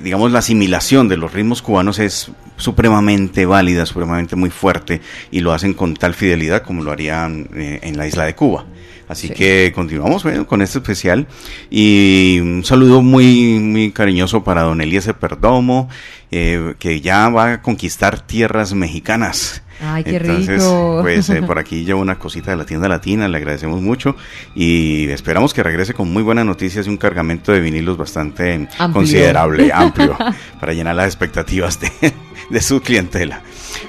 digamos 0.03 0.33
la 0.33 0.41
asimilación 0.41 1.09
de 1.09 1.17
los 1.17 1.33
ritmos 1.33 1.63
cubanos 1.63 1.99
es 1.99 2.33
supremamente 2.57 3.47
válida, 3.47 3.87
supremamente 3.87 4.37
muy 4.37 4.51
fuerte 4.51 5.01
y 5.31 5.41
lo 5.41 5.53
hacen 5.53 5.75
con 5.75 5.95
tal 5.95 6.15
fidelidad 6.15 6.63
como 6.63 6.83
lo 6.83 6.93
harían 6.93 7.49
eh, 7.55 7.81
en 7.83 7.97
la 7.97 8.07
isla 8.07 8.25
de 8.25 8.35
Cuba. 8.35 8.65
Así 9.11 9.29
que 9.29 9.73
continuamos 9.75 10.25
con 10.47 10.63
este 10.63 10.79
especial 10.79 11.27
y 11.69 12.39
un 12.41 12.65
saludo 12.65 13.03
muy 13.03 13.59
muy 13.59 13.91
cariñoso 13.91 14.45
para 14.45 14.63
don 14.63 14.81
Eliezer 14.81 15.17
Perdomo, 15.17 15.89
eh, 16.31 16.75
que 16.79 17.01
ya 17.01 17.29
va 17.29 17.55
a 17.55 17.63
conquistar 17.63 18.25
tierras 18.25 18.73
mexicanas. 18.73 19.65
Ay, 19.81 20.05
qué 20.05 20.19
Entonces, 20.19 20.63
rico. 20.63 20.99
Pues 21.03 21.29
eh, 21.29 21.43
por 21.47 21.59
aquí 21.59 21.85
llevo 21.85 22.01
una 22.01 22.21
cosita 22.21 22.53
de 22.53 22.57
la 22.57 22.67
tienda 22.67 22.87
latina, 22.87 23.27
le 23.27 23.37
agradecemos 23.37 23.83
mucho 23.83 24.15
y 24.55 25.09
esperamos 25.09 25.53
que 25.55 25.65
regrese 25.65 25.93
con 25.93 26.13
muy 26.13 26.23
buenas 26.23 26.47
noticias 26.47 26.87
y 26.87 26.91
un 26.91 26.97
cargamento 26.97 27.51
de 27.51 27.59
vinilos 27.59 27.97
bastante 27.97 28.69
considerable, 28.93 29.73
amplio, 29.75 30.17
para 30.61 30.73
llenar 30.73 30.95
las 30.95 31.07
expectativas 31.07 31.81
de, 31.81 31.91
de 32.49 32.61
su 32.61 32.81
clientela. 32.81 33.43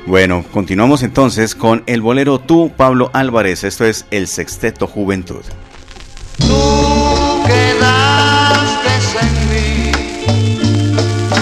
Bueno, 0.05 0.43
continuamos 0.51 1.03
entonces 1.03 1.55
con 1.55 1.83
el 1.85 2.01
bolero 2.01 2.39
Tú, 2.39 2.71
Pablo 2.75 3.09
Álvarez. 3.13 3.63
Esto 3.63 3.85
es 3.85 4.05
el 4.11 4.27
Sexteto 4.27 4.87
Juventud. 4.87 5.43
Tú 6.37 7.43
quedaste 7.45 8.89
en 9.21 9.49
mí, 9.49 9.91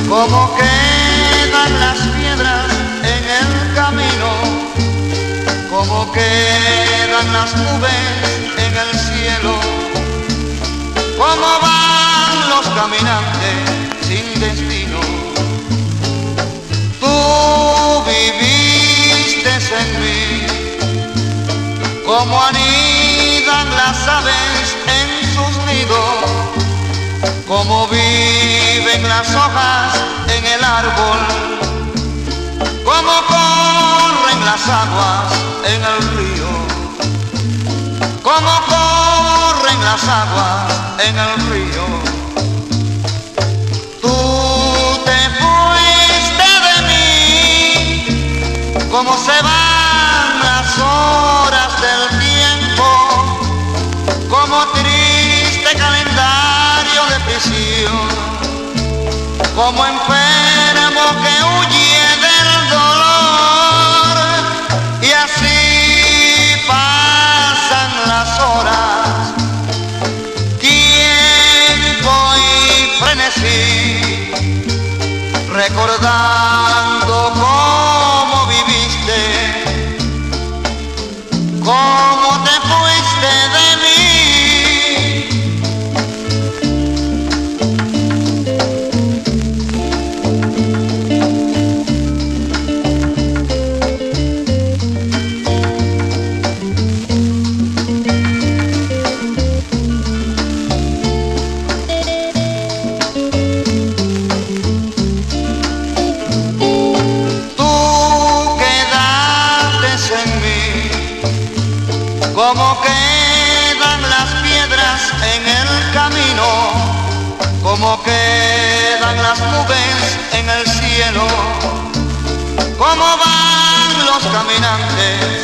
como 0.07 0.51
quedan 0.57 1.79
las 1.79 1.97
piedras 1.99 2.67
en 3.03 3.23
el 3.39 3.73
camino, 3.75 4.29
como 5.69 6.11
quedan 6.11 7.33
las 7.33 7.55
nubes 7.55 7.93
en 8.57 8.77
el 8.77 8.99
cielo, 8.99 9.55
como 11.17 11.59
van 11.61 12.49
los 12.49 12.67
caminantes 12.75 13.38
Tú 17.29 18.03
viviste 18.05 19.51
en 19.81 19.89
mí, 20.01 20.23
como 22.03 22.41
anidan 22.43 23.67
las 23.77 23.97
aves 24.07 24.67
en 24.99 25.09
sus 25.35 25.53
nidos, 25.69 26.17
como 27.47 27.87
viven 27.87 29.07
las 29.07 29.29
hojas 29.35 29.93
en 30.35 30.43
el 30.55 30.63
árbol, 30.63 31.19
como 32.83 33.13
corren 33.33 34.39
las 34.49 34.67
aguas 34.67 35.31
en 35.73 35.81
el 35.91 35.99
río, 36.17 36.49
como 38.23 38.53
corren 38.73 39.79
las 39.85 40.03
aguas 40.03 40.73
en 41.07 41.15
el 41.15 41.33
río. 41.51 42.18
Mí, 49.01 49.05
como 49.05 49.17
se 49.17 49.41
van 49.41 50.39
las 50.43 50.77
horas 50.77 51.81
del 51.81 52.19
tiempo, 52.19 52.83
como 54.29 54.65
triste 54.73 55.75
calendario 55.77 57.05
de 57.09 57.19
prisión, 57.21 58.09
como 59.55 59.85
enfermo 59.85 61.01
que 61.23 61.43
huye 61.43 61.58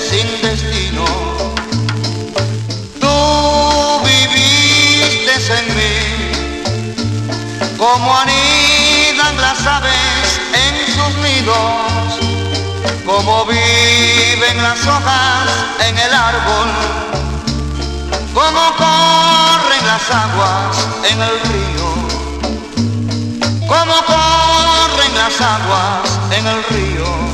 sin 0.09 0.27
destino. 0.41 1.05
Tú 2.99 4.01
viviste 4.03 5.33
en 5.59 5.67
mí, 5.77 5.97
como 7.77 8.17
anidan 8.17 9.37
las 9.37 9.65
aves 9.65 10.39
en 10.53 10.73
sus 10.93 11.13
nidos 11.23 11.95
como 13.05 13.45
viven 13.45 14.61
las 14.61 14.85
hojas 14.87 15.49
en 15.87 15.97
el 15.97 16.13
árbol, 16.13 16.69
como 18.33 18.61
corren 18.77 19.85
las 19.85 20.09
aguas 20.09 20.87
en 21.11 21.21
el 21.21 21.39
río, 21.51 21.87
como 23.67 23.95
corren 24.05 25.15
las 25.15 25.39
aguas 25.39 26.19
en 26.31 26.47
el 26.47 26.63
río. 26.65 27.24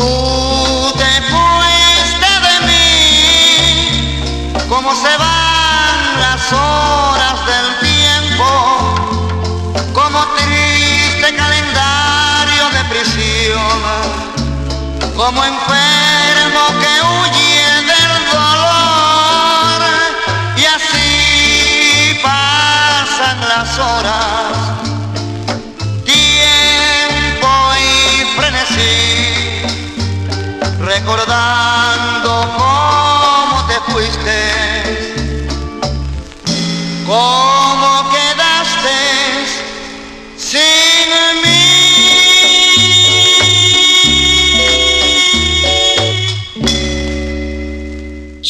Tú 0.00 0.94
te 0.96 1.12
fuiste 1.30 2.30
de 2.46 2.54
mí, 2.68 4.22
como 4.66 4.94
se 4.94 5.14
van 5.18 6.20
las 6.22 6.52
horas 6.54 7.36
del 7.44 7.68
tiempo, 7.80 8.46
como 9.92 10.18
triste 10.38 11.36
calendario 11.36 12.70
de 12.70 12.82
prisión, 12.88 13.78
como 15.14 15.44
enfermo 15.44 16.62
que 16.80 16.92
huye 17.02 17.29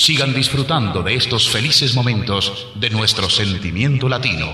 Sigan 0.02 0.32
disfrutando 0.32 1.02
de 1.02 1.14
estos 1.14 1.50
felices 1.50 1.94
momentos 1.94 2.68
de 2.74 2.88
nuestro 2.88 3.28
sentimiento 3.28 4.08
latino. 4.08 4.46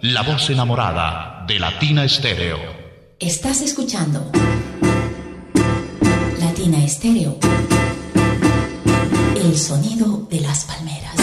La 0.00 0.22
voz 0.22 0.48
enamorada 0.48 1.44
de 1.48 1.58
Latina 1.58 2.04
Estéreo. 2.04 2.60
Estás 3.18 3.62
escuchando 3.62 4.30
Latina 6.38 6.84
Estéreo. 6.84 7.36
El 9.34 9.58
sonido 9.58 10.28
de 10.30 10.40
las 10.40 10.66
palmeras. 10.66 11.16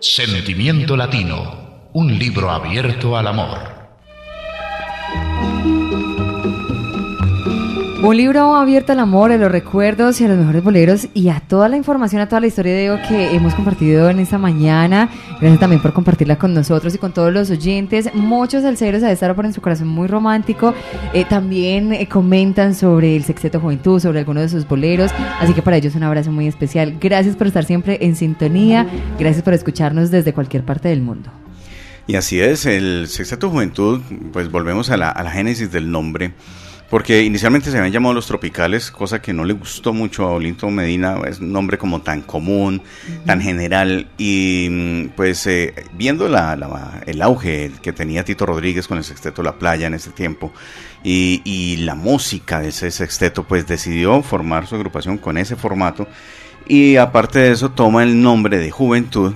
Sentimiento 0.00 0.98
Latino. 0.98 1.88
Un 1.94 2.18
libro 2.18 2.50
abierto 2.50 3.16
al 3.16 3.26
amor. 3.28 3.75
Un 8.06 8.16
libro 8.16 8.54
abierto 8.54 8.92
al 8.92 9.00
amor, 9.00 9.32
a 9.32 9.36
los 9.36 9.50
recuerdos 9.50 10.20
y 10.20 10.24
a 10.24 10.28
los 10.28 10.38
mejores 10.38 10.62
boleros 10.62 11.08
y 11.12 11.28
a 11.28 11.40
toda 11.40 11.68
la 11.68 11.76
información, 11.76 12.22
a 12.22 12.28
toda 12.28 12.40
la 12.40 12.46
historia 12.46 12.72
de 12.72 12.78
Diego 12.82 12.98
que 13.08 13.34
hemos 13.34 13.52
compartido 13.52 14.08
en 14.08 14.20
esta 14.20 14.38
mañana. 14.38 15.10
Gracias 15.40 15.58
también 15.58 15.82
por 15.82 15.92
compartirla 15.92 16.38
con 16.38 16.54
nosotros 16.54 16.94
y 16.94 16.98
con 16.98 17.12
todos 17.12 17.32
los 17.32 17.50
oyentes. 17.50 18.14
Muchos 18.14 18.62
salseros 18.62 19.02
a 19.02 19.10
estar 19.10 19.34
por 19.34 19.44
en 19.44 19.52
su 19.52 19.60
corazón 19.60 19.88
muy 19.88 20.06
romántico. 20.06 20.72
Eh, 21.14 21.24
también 21.24 21.92
eh, 21.92 22.06
comentan 22.06 22.76
sobre 22.76 23.16
el 23.16 23.24
Sexteto 23.24 23.58
Juventud, 23.58 23.98
sobre 23.98 24.20
algunos 24.20 24.44
de 24.44 24.48
sus 24.50 24.68
boleros. 24.68 25.10
Así 25.40 25.52
que 25.52 25.62
para 25.62 25.76
ellos 25.76 25.96
un 25.96 26.04
abrazo 26.04 26.30
muy 26.30 26.46
especial. 26.46 26.98
Gracias 27.00 27.34
por 27.34 27.48
estar 27.48 27.64
siempre 27.64 27.98
en 28.02 28.14
sintonía. 28.14 28.86
Gracias 29.18 29.42
por 29.42 29.52
escucharnos 29.52 30.12
desde 30.12 30.32
cualquier 30.32 30.62
parte 30.62 30.88
del 30.88 31.00
mundo. 31.00 31.32
Y 32.06 32.14
así 32.14 32.38
es, 32.38 32.66
el 32.66 33.08
Sexteto 33.08 33.50
Juventud, 33.50 34.00
pues 34.32 34.48
volvemos 34.48 34.90
a 34.90 34.96
la, 34.96 35.10
a 35.10 35.24
la 35.24 35.32
génesis 35.32 35.72
del 35.72 35.90
nombre. 35.90 36.34
Porque 36.88 37.24
inicialmente 37.24 37.70
se 37.72 37.78
habían 37.78 37.92
llamado 37.92 38.14
los 38.14 38.28
tropicales, 38.28 38.92
cosa 38.92 39.20
que 39.20 39.32
no 39.32 39.44
le 39.44 39.54
gustó 39.54 39.92
mucho 39.92 40.24
a 40.24 40.30
Olinto 40.30 40.70
Medina, 40.70 41.16
es 41.28 41.40
un 41.40 41.50
nombre 41.50 41.78
como 41.78 42.00
tan 42.00 42.22
común, 42.22 42.80
tan 43.24 43.40
general, 43.40 44.06
y 44.18 44.68
mm, 44.70 45.08
pues 45.16 45.44
eh, 45.48 45.74
viendo 45.94 46.28
la, 46.28 46.54
la- 46.54 47.02
el 47.06 47.22
auge 47.22 47.72
que 47.82 47.92
tenía 47.92 48.24
Tito 48.24 48.46
Rodríguez 48.46 48.86
con 48.86 48.98
el 48.98 49.04
sexteto 49.04 49.42
La 49.42 49.58
Playa 49.58 49.88
en 49.88 49.94
ese 49.94 50.10
tiempo, 50.10 50.52
y, 51.02 51.42
y 51.44 51.78
la 51.78 51.96
música 51.96 52.60
de 52.60 52.68
ese 52.68 52.92
sexteto, 52.92 53.42
pues 53.42 53.66
decidió 53.66 54.22
formar 54.22 54.68
su 54.68 54.76
agrupación 54.76 55.18
con 55.18 55.38
ese 55.38 55.56
formato, 55.56 56.06
y 56.68 56.96
aparte 56.96 57.40
de 57.40 57.50
eso 57.50 57.72
toma 57.72 58.04
el 58.04 58.22
nombre 58.22 58.58
de 58.58 58.70
Juventud, 58.70 59.34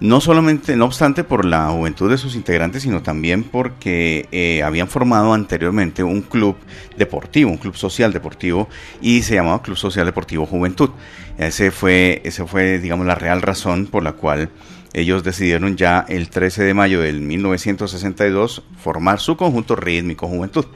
no 0.00 0.20
solamente, 0.20 0.76
no 0.76 0.84
obstante, 0.84 1.24
por 1.24 1.44
la 1.44 1.68
juventud 1.70 2.08
de 2.08 2.18
sus 2.18 2.36
integrantes, 2.36 2.82
sino 2.82 3.02
también 3.02 3.42
porque 3.42 4.28
eh, 4.30 4.62
habían 4.62 4.88
formado 4.88 5.34
anteriormente 5.34 6.04
un 6.04 6.22
club 6.22 6.56
deportivo, 6.96 7.50
un 7.50 7.56
club 7.56 7.74
social 7.74 8.12
deportivo, 8.12 8.68
y 9.00 9.22
se 9.22 9.34
llamaba 9.34 9.62
Club 9.62 9.76
Social 9.76 10.06
Deportivo 10.06 10.46
Juventud. 10.46 10.90
Ese 11.36 11.70
fue, 11.70 12.22
ese 12.24 12.46
fue, 12.46 12.78
digamos, 12.78 13.06
la 13.06 13.16
real 13.16 13.42
razón 13.42 13.86
por 13.86 14.04
la 14.04 14.12
cual 14.12 14.50
ellos 14.92 15.24
decidieron 15.24 15.76
ya 15.76 16.04
el 16.08 16.30
13 16.30 16.62
de 16.64 16.74
mayo 16.74 17.00
del 17.00 17.20
1962 17.20 18.62
formar 18.80 19.20
su 19.20 19.36
conjunto 19.36 19.76
rítmico 19.76 20.28
Juventud. 20.28 20.66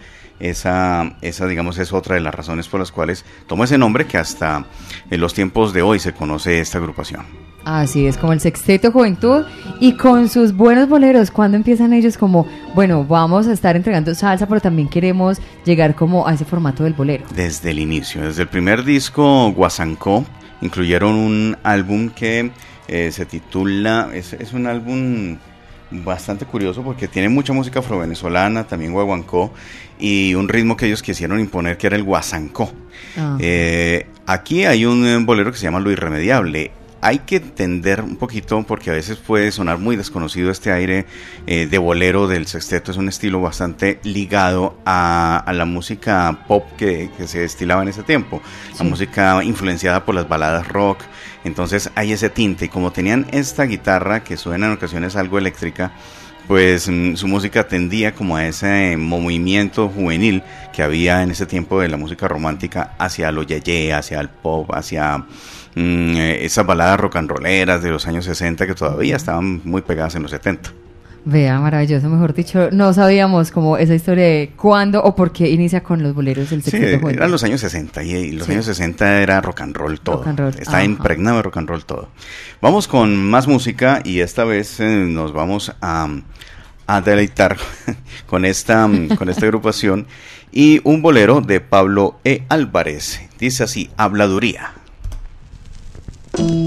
Esa, 0.41 1.16
esa, 1.23 1.47
digamos, 1.47 1.79
es 1.79 1.93
otra 1.93 2.16
de 2.16 2.20
las 2.20 2.35
razones 2.35 2.66
por 2.66 2.81
las 2.81 2.91
cuales 2.91 3.25
tomó 3.47 3.62
ese 3.62 3.79
nombre 3.79 4.07
que 4.07 4.18
hasta 4.18 4.66
en 5.09 5.20
los 5.20 5.35
tiempos 5.35 5.73
de 5.73 5.83
hoy 5.83 6.01
se 6.01 6.12
conoce 6.12 6.59
esta 6.59 6.79
agrupación. 6.79 7.51
Así 7.64 8.06
es, 8.06 8.16
como 8.16 8.32
el 8.32 8.40
Sexteto 8.40 8.90
Juventud 8.90 9.44
y 9.78 9.96
con 9.96 10.28
sus 10.28 10.52
buenos 10.52 10.88
boleros, 10.88 11.30
cuando 11.30 11.56
empiezan 11.56 11.92
ellos 11.92 12.18
como, 12.18 12.46
bueno, 12.74 13.04
vamos 13.04 13.46
a 13.46 13.52
estar 13.52 13.76
entregando 13.76 14.14
salsa, 14.14 14.46
pero 14.46 14.60
también 14.60 14.88
queremos 14.88 15.38
llegar 15.64 15.94
como 15.94 16.26
a 16.26 16.34
ese 16.34 16.44
formato 16.44 16.82
del 16.84 16.94
bolero. 16.94 17.24
Desde 17.34 17.70
el 17.70 17.78
inicio, 17.78 18.22
desde 18.22 18.42
el 18.42 18.48
primer 18.48 18.84
disco, 18.84 19.52
Guasancó, 19.52 20.24
incluyeron 20.60 21.14
un 21.14 21.56
álbum 21.62 22.10
que 22.10 22.50
eh, 22.88 23.12
se 23.12 23.26
titula, 23.26 24.10
es, 24.12 24.32
es 24.32 24.52
un 24.52 24.66
álbum 24.66 25.38
bastante 25.92 26.46
curioso 26.46 26.82
porque 26.82 27.08
tiene 27.08 27.28
mucha 27.28 27.52
música 27.52 27.80
afrovenezolana, 27.80 28.64
también 28.66 28.92
guaguancó, 28.92 29.52
y 29.98 30.34
un 30.34 30.48
ritmo 30.48 30.76
que 30.76 30.86
ellos 30.86 31.02
quisieron 31.02 31.38
imponer 31.38 31.76
que 31.76 31.86
era 31.86 31.96
el 31.96 32.02
guasancó. 32.02 32.72
Ah. 33.16 33.36
Eh, 33.40 34.06
aquí 34.26 34.64
hay 34.64 34.84
un 34.84 35.06
eh, 35.06 35.18
bolero 35.18 35.52
que 35.52 35.58
se 35.58 35.64
llama 35.64 35.80
Lo 35.80 35.90
Irremediable. 35.90 36.72
Hay 37.05 37.18
que 37.18 37.36
entender 37.36 38.00
un 38.00 38.14
poquito 38.14 38.62
porque 38.62 38.90
a 38.90 38.92
veces 38.92 39.18
puede 39.18 39.50
sonar 39.50 39.78
muy 39.78 39.96
desconocido 39.96 40.53
este 40.53 40.70
aire 40.70 41.05
eh, 41.48 41.66
de 41.66 41.78
bolero 41.78 42.28
del 42.28 42.46
sexteto. 42.46 42.92
Es 42.92 42.96
un 42.96 43.09
estilo 43.09 43.40
bastante 43.40 43.98
ligado 44.05 44.78
a, 44.84 45.36
a 45.38 45.53
la 45.53 45.64
música 45.64 46.44
pop 46.46 46.64
que, 46.76 47.11
que 47.18 47.26
se 47.26 47.40
destilaba 47.40 47.82
en 47.82 47.88
ese 47.88 48.05
tiempo. 48.05 48.40
La 48.78 48.84
música 48.84 49.42
influenciada 49.42 50.05
por 50.05 50.14
las 50.14 50.28
baladas 50.28 50.68
rock. 50.68 51.00
Entonces 51.42 51.90
hay 51.96 52.12
ese 52.12 52.30
tinte. 52.30 52.66
Y 52.66 52.68
como 52.68 52.92
tenían 52.92 53.26
esta 53.32 53.64
guitarra 53.64 54.22
que 54.22 54.36
suena 54.36 54.66
en 54.66 54.74
ocasiones 54.74 55.16
algo 55.16 55.38
eléctrica, 55.38 55.92
pues 56.46 56.88
mm, 56.88 57.14
su 57.16 57.28
música 57.28 57.66
tendía 57.66 58.14
como 58.14 58.36
a 58.36 58.46
ese 58.46 58.96
movimiento 58.96 59.88
juvenil 59.88 60.42
que 60.72 60.82
había 60.82 61.22
en 61.22 61.30
ese 61.30 61.46
tiempo 61.46 61.80
de 61.80 61.88
la 61.88 61.96
música 61.96 62.28
romántica 62.28 62.94
hacia 62.98 63.32
lo 63.32 63.42
yeye, 63.42 63.92
hacia 63.92 64.20
el 64.20 64.28
pop, 64.28 64.70
hacia 64.72 65.24
mm, 65.75 66.16
eh, 66.16 66.45
esas 66.45 66.66
baladas 66.66 66.99
rock 67.01 67.16
and 67.16 67.31
rolleras 67.31 67.83
de 67.83 67.91
los 67.91 68.07
años 68.07 68.25
60 68.25 68.66
que 68.66 68.75
todavía 68.75 69.16
estaban 69.16 69.61
muy 69.64 69.83
pegadas 69.83 70.14
en 70.14 70.23
los 70.23 70.31
70. 70.31 70.73
Vea, 71.25 71.61
maravilloso, 71.61 72.09
mejor 72.09 72.35
dicho, 72.35 72.68
no 72.73 72.93
sabíamos 72.93 73.53
como 73.53 73.77
esa 73.77 73.95
historia 73.95 74.25
de 74.25 74.53
cuándo 74.57 75.01
o 75.05 75.14
por 75.14 75.31
qué 75.31 75.49
inicia 75.49 75.81
con 75.81 76.03
los 76.03 76.16
boleros 76.16 76.51
del 76.51 76.64
Sí, 76.64 76.77
eran 76.77 77.31
los 77.31 77.45
años 77.45 77.61
60 77.61 78.03
y, 78.03 78.33
los 78.33 78.47
Sí. 78.49 78.53
años 78.55 78.64
60 78.66 79.23
era 79.23 79.41
rock 79.41 79.61
and 79.61 79.77
roll 79.77 80.01
todo. 80.01 80.25
Rock 80.25 80.37
roll, 80.37 80.55
Está 80.59 80.79
ajá. 80.79 80.85
impregnado 80.85 81.37
de 81.37 81.43
rock 81.45 81.59
and 81.59 81.68
roll 81.68 81.85
todo. 81.85 82.09
Vamos 82.61 82.89
con 82.89 83.25
más 83.31 83.47
música 83.47 84.01
y 84.05 84.18
esta 84.18 84.43
vez 84.43 84.81
eh, 84.81 84.85
nos 85.09 85.33
vamos 85.33 85.73
a, 85.81 86.09
a 86.89 87.01
deleitar 87.03 87.57
con 88.27 88.45
esta, 88.45 88.91
con 89.16 89.29
esta 89.29 89.47
agrupación 89.47 90.09
y 90.51 90.81
un 90.83 91.03
bolero 91.03 91.41
de 91.41 91.61
Pablo 91.61 92.18
E. 92.25 92.43
Álvarez. 92.49 93.20
Dice 93.39 93.62
así, 93.62 93.91
Habladuría. 93.97 94.73
Tu 96.33 96.61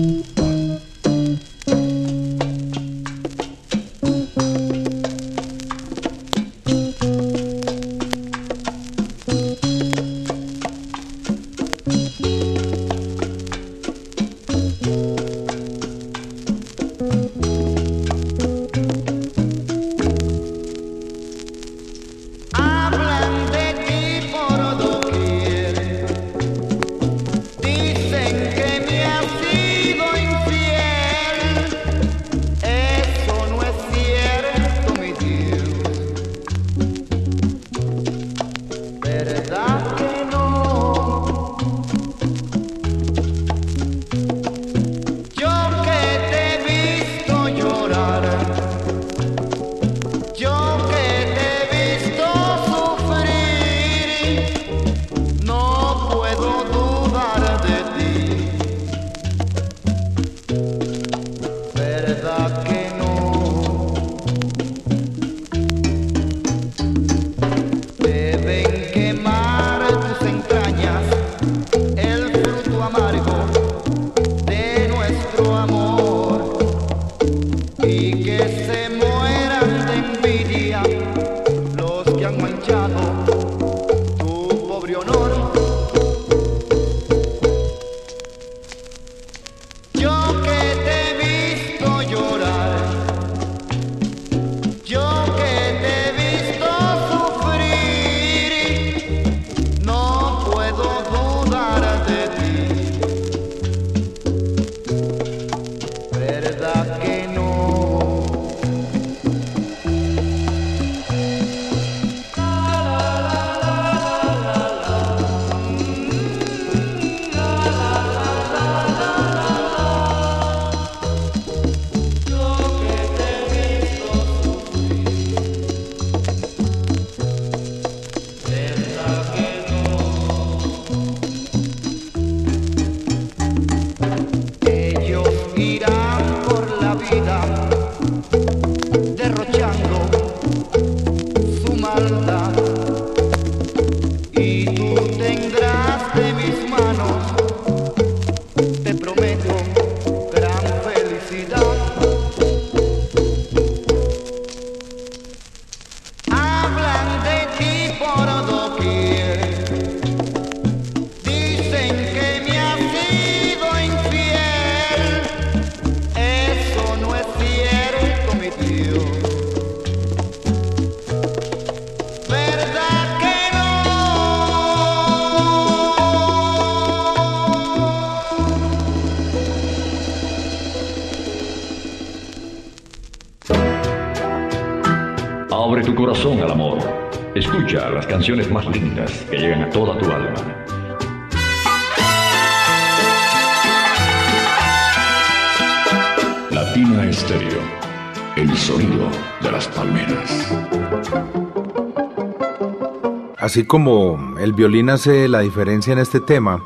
Así 203.45 203.63
como 203.63 204.35
el 204.39 204.53
violín 204.53 204.89
hace 204.89 205.27
la 205.27 205.41
diferencia 205.41 205.93
en 205.93 205.99
este 205.99 206.19
tema, 206.19 206.63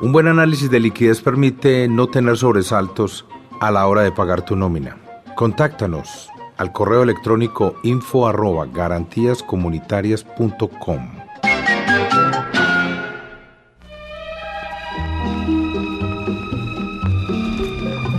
un 0.00 0.12
buen 0.12 0.28
análisis 0.28 0.70
de 0.70 0.80
liquidez 0.80 1.20
permite 1.20 1.88
no 1.88 2.06
tener 2.06 2.38
sobresaltos 2.38 3.26
a 3.60 3.70
la 3.70 3.86
hora 3.86 4.00
de 4.00 4.12
pagar 4.12 4.42
tu 4.42 4.56
nómina. 4.56 4.96
Contáctanos 5.36 6.30
al 6.56 6.72
correo 6.72 7.02
electrónico 7.02 7.74
info 7.82 8.26
arroba. 8.26 8.66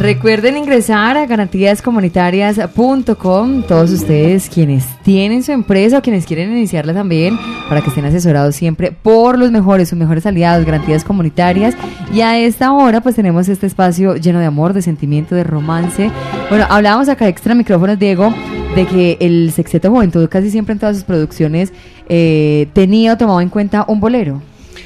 Recuerden 0.03 0.57
ingresar 0.57 1.15
a 1.15 1.25
garantíascomunitarias.com, 1.25 3.63
todos 3.63 3.89
ustedes 3.89 4.49
quienes 4.49 4.85
tienen 5.01 5.43
su 5.43 5.53
empresa 5.53 5.99
o 5.99 6.01
quienes 6.01 6.25
quieren 6.25 6.51
iniciarla 6.51 6.93
también, 6.93 7.39
para 7.69 7.79
que 7.79 7.87
estén 7.87 8.03
asesorados 8.03 8.53
siempre 8.53 8.91
por 8.91 9.39
los 9.39 9.49
mejores, 9.49 9.87
sus 9.87 9.97
mejores 9.97 10.25
aliados, 10.25 10.65
garantías 10.65 11.05
comunitarias. 11.05 11.73
Y 12.13 12.19
a 12.19 12.37
esta 12.37 12.73
hora 12.73 12.99
pues 12.99 13.15
tenemos 13.15 13.47
este 13.47 13.65
espacio 13.65 14.17
lleno 14.17 14.39
de 14.39 14.45
amor, 14.45 14.73
de 14.73 14.81
sentimiento, 14.81 15.35
de 15.35 15.45
romance. 15.45 16.11
Bueno, 16.49 16.65
hablábamos 16.69 17.07
acá 17.07 17.29
extra 17.29 17.55
micrófonos, 17.55 17.97
Diego, 17.97 18.33
de 18.75 18.85
que 18.85 19.15
el 19.21 19.53
Sexteto 19.53 19.89
Juventud 19.89 20.27
casi 20.27 20.51
siempre 20.51 20.73
en 20.73 20.79
todas 20.79 20.97
sus 20.97 21.05
producciones 21.05 21.71
eh, 22.09 22.67
tenía 22.73 23.13
o 23.13 23.17
tomaba 23.17 23.41
en 23.41 23.47
cuenta 23.47 23.85
un 23.87 24.01
bolero. 24.01 24.41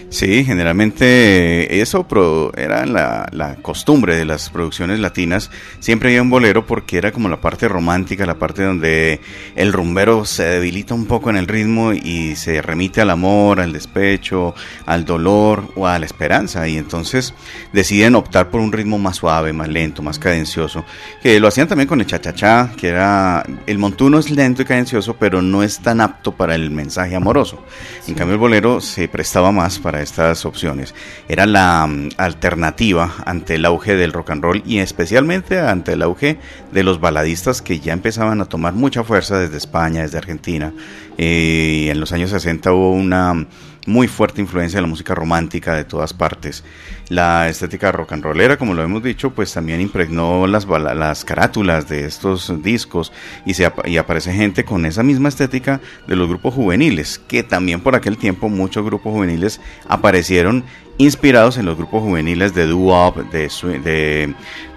Sí, 0.09 0.45
generalmente 0.45 1.81
eso 1.81 2.07
pro- 2.07 2.53
era 2.55 2.85
la, 2.85 3.27
la 3.33 3.55
costumbre 3.57 4.15
de 4.15 4.23
las 4.23 4.49
producciones 4.49 4.99
latinas. 4.99 5.51
Siempre 5.79 6.09
había 6.09 6.21
un 6.21 6.29
bolero 6.29 6.65
porque 6.65 6.97
era 6.97 7.11
como 7.11 7.27
la 7.27 7.41
parte 7.41 7.67
romántica, 7.67 8.25
la 8.25 8.39
parte 8.39 8.63
donde 8.63 9.19
el 9.57 9.73
rumbero 9.73 10.23
se 10.23 10.43
debilita 10.43 10.93
un 10.93 11.07
poco 11.07 11.29
en 11.29 11.35
el 11.35 11.45
ritmo 11.45 11.91
y 11.91 12.37
se 12.37 12.61
remite 12.61 13.01
al 13.01 13.09
amor, 13.09 13.59
al 13.59 13.73
despecho, 13.73 14.55
al 14.85 15.03
dolor 15.03 15.73
o 15.75 15.87
a 15.87 15.99
la 15.99 16.05
esperanza. 16.05 16.65
Y 16.69 16.77
entonces 16.77 17.33
deciden 17.73 18.15
optar 18.15 18.49
por 18.49 18.61
un 18.61 18.71
ritmo 18.71 18.97
más 18.97 19.17
suave, 19.17 19.51
más 19.51 19.67
lento, 19.67 20.01
más 20.01 20.19
cadencioso. 20.19 20.85
Que 21.21 21.37
lo 21.41 21.49
hacían 21.49 21.67
también 21.67 21.87
con 21.89 21.99
el 21.99 22.07
cha-cha-cha, 22.07 22.71
que 22.77 22.87
era... 22.87 23.43
El 23.65 23.77
montuno 23.77 24.19
es 24.19 24.31
lento 24.31 24.61
y 24.61 24.65
cadencioso, 24.65 25.17
pero 25.17 25.41
no 25.41 25.63
es 25.63 25.79
tan 25.79 25.99
apto 25.99 26.31
para 26.31 26.55
el 26.55 26.71
mensaje 26.71 27.13
amoroso. 27.13 27.61
En 28.07 28.13
cambio 28.13 28.35
el 28.35 28.39
bolero 28.39 28.79
se 28.79 29.09
prestaba 29.09 29.51
más 29.51 29.77
para 29.79 29.96
estas 30.01 30.45
opciones. 30.45 30.93
Era 31.27 31.45
la 31.45 31.85
mm, 31.87 32.09
alternativa 32.17 33.13
ante 33.25 33.55
el 33.55 33.65
auge 33.65 33.95
del 33.95 34.13
rock 34.13 34.31
and 34.31 34.43
roll 34.43 34.63
y 34.65 34.79
especialmente 34.79 35.59
ante 35.59 35.93
el 35.93 36.01
auge 36.01 36.37
de 36.71 36.83
los 36.83 36.99
baladistas 36.99 37.61
que 37.61 37.79
ya 37.79 37.93
empezaban 37.93 38.41
a 38.41 38.45
tomar 38.45 38.73
mucha 38.73 39.03
fuerza 39.03 39.39
desde 39.39 39.57
España, 39.57 40.01
desde 40.01 40.17
Argentina. 40.17 40.73
Eh, 41.17 41.89
en 41.91 41.99
los 41.99 42.11
años 42.11 42.29
60 42.31 42.71
hubo 42.71 42.91
una 42.91 43.47
muy 43.87 44.07
fuerte 44.07 44.41
influencia 44.41 44.77
de 44.77 44.81
la 44.81 44.87
música 44.87 45.15
romántica 45.15 45.73
de 45.73 45.85
todas 45.85 46.13
partes. 46.13 46.63
La 47.09 47.47
estética 47.47 47.91
rock 47.91 48.11
and 48.11 48.23
rollera, 48.23 48.57
como 48.57 48.73
lo 48.73 48.83
hemos 48.83 49.01
dicho, 49.01 49.31
pues 49.31 49.53
también 49.53 49.79
impregnó 49.81 50.45
las, 50.45 50.67
las 50.67 51.23
carátulas 51.25 51.87
de 51.87 52.05
estos 52.05 52.61
discos 52.61 53.13
y, 53.45 53.53
se, 53.53 53.71
y 53.85 53.97
aparece 53.97 54.33
gente 54.33 54.65
con 54.65 54.85
esa 54.85 55.03
misma 55.03 55.29
estética 55.29 55.79
de 56.05 56.17
los 56.17 56.27
grupos 56.27 56.53
juveniles, 56.53 57.17
que 57.17 57.43
también 57.43 57.79
por 57.79 57.95
aquel 57.95 58.17
tiempo 58.17 58.49
muchos 58.49 58.85
grupos 58.85 59.13
juveniles 59.13 59.61
aparecieron 59.87 60.65
inspirados 60.97 61.57
en 61.57 61.65
los 61.65 61.77
grupos 61.77 62.01
juveniles 62.01 62.53
de 62.53 62.65
doo-wop, 62.65 63.17
de, 63.31 63.49
de, 63.83 64.33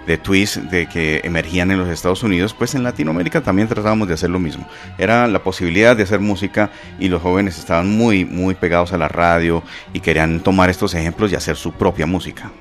de 0.07 0.17
twist, 0.17 0.57
de 0.57 0.87
que 0.87 1.21
emergían 1.23 1.71
en 1.71 1.79
los 1.79 1.89
Estados 1.89 2.23
Unidos, 2.23 2.53
pues 2.53 2.75
en 2.75 2.83
Latinoamérica 2.83 3.41
también 3.41 3.67
tratábamos 3.67 4.07
de 4.07 4.13
hacer 4.13 4.29
lo 4.29 4.39
mismo. 4.39 4.67
Era 4.97 5.27
la 5.27 5.43
posibilidad 5.43 5.95
de 5.95 6.03
hacer 6.03 6.19
música 6.19 6.71
y 6.99 7.09
los 7.09 7.21
jóvenes 7.21 7.57
estaban 7.57 7.89
muy, 7.89 8.25
muy 8.25 8.55
pegados 8.55 8.93
a 8.93 8.97
la 8.97 9.07
radio 9.07 9.63
y 9.93 9.99
querían 9.99 10.39
tomar 10.39 10.69
estos 10.69 10.93
ejemplos 10.93 11.31
y 11.31 11.35
hacer 11.35 11.55
su 11.55 11.71
propia 11.71 12.05
música. 12.05 12.51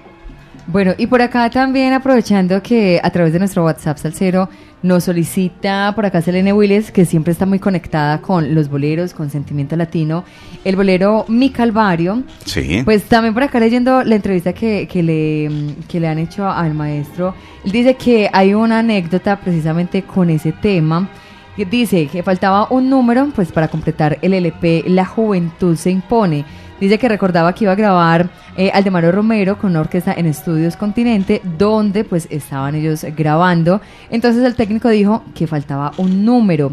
Bueno, 0.73 0.95
y 0.97 1.09
por 1.09 1.21
acá 1.21 1.51
también 1.51 1.93
aprovechando 1.93 2.63
que 2.63 3.01
a 3.03 3.11
través 3.11 3.33
de 3.33 3.41
nuestro 3.41 3.65
WhatsApp 3.65 3.99
Salcero 3.99 4.49
nos 4.85 5.03
solicita 5.03 5.93
por 5.97 6.07
acá 6.07 6.23
Selene 6.23 6.53
Willis, 6.53 6.93
que 6.93 7.05
siempre 7.05 7.33
está 7.33 7.45
muy 7.45 7.59
conectada 7.59 8.23
con 8.23 8.55
los 8.55 8.69
boleros, 8.69 9.13
con 9.13 9.31
sentimiento 9.31 9.75
latino, 9.75 10.25
el 10.65 10.77
bolero 10.77 11.25
Mi 11.27 11.51
Calvario. 11.51 12.23
Sí. 12.45 12.83
Pues 12.85 13.03
también 13.05 13.35
por 13.35 13.43
acá 13.43 13.59
leyendo 13.59 14.05
la 14.05 14.15
entrevista 14.15 14.53
que, 14.53 14.87
que 14.87 15.03
le, 15.03 15.75
que 15.89 15.99
le 15.99 16.07
han 16.07 16.19
hecho 16.19 16.49
al 16.49 16.73
maestro, 16.73 17.35
él 17.65 17.73
dice 17.73 17.95
que 17.95 18.31
hay 18.33 18.55
una 18.55 18.79
anécdota 18.79 19.41
precisamente 19.41 20.03
con 20.03 20.31
ese 20.31 20.53
tema. 20.53 21.09
que 21.57 21.65
Dice 21.65 22.07
que 22.07 22.23
faltaba 22.23 22.69
un 22.71 22.89
número 22.89 23.29
pues 23.35 23.51
para 23.51 23.67
completar 23.67 24.19
el 24.23 24.35
LP 24.35 24.85
La 24.87 25.05
Juventud 25.05 25.75
se 25.75 25.91
impone. 25.91 26.45
Dice 26.81 26.99
que 26.99 27.09
recordaba 27.09 27.53
que 27.55 27.65
iba 27.65 27.73
a 27.73 27.77
grabar 27.77 28.31
eh, 28.57 28.71
Aldemaro 28.73 29.13
Romero 29.13 29.59
con 29.59 29.71
una 29.71 29.81
orquesta 29.81 30.15
en 30.15 30.27
Estudios 30.27 30.77
Continente, 30.77 31.43
donde 31.59 32.05
pues 32.05 32.27
estaban 32.31 32.75
ellos 32.75 33.05
grabando. 33.17 33.81
Entonces 34.11 34.43
el 34.45 34.55
técnico 34.55 34.89
dijo 34.89 35.23
que 35.35 35.47
faltaba 35.47 35.93
un 35.99 36.25
número. 36.25 36.73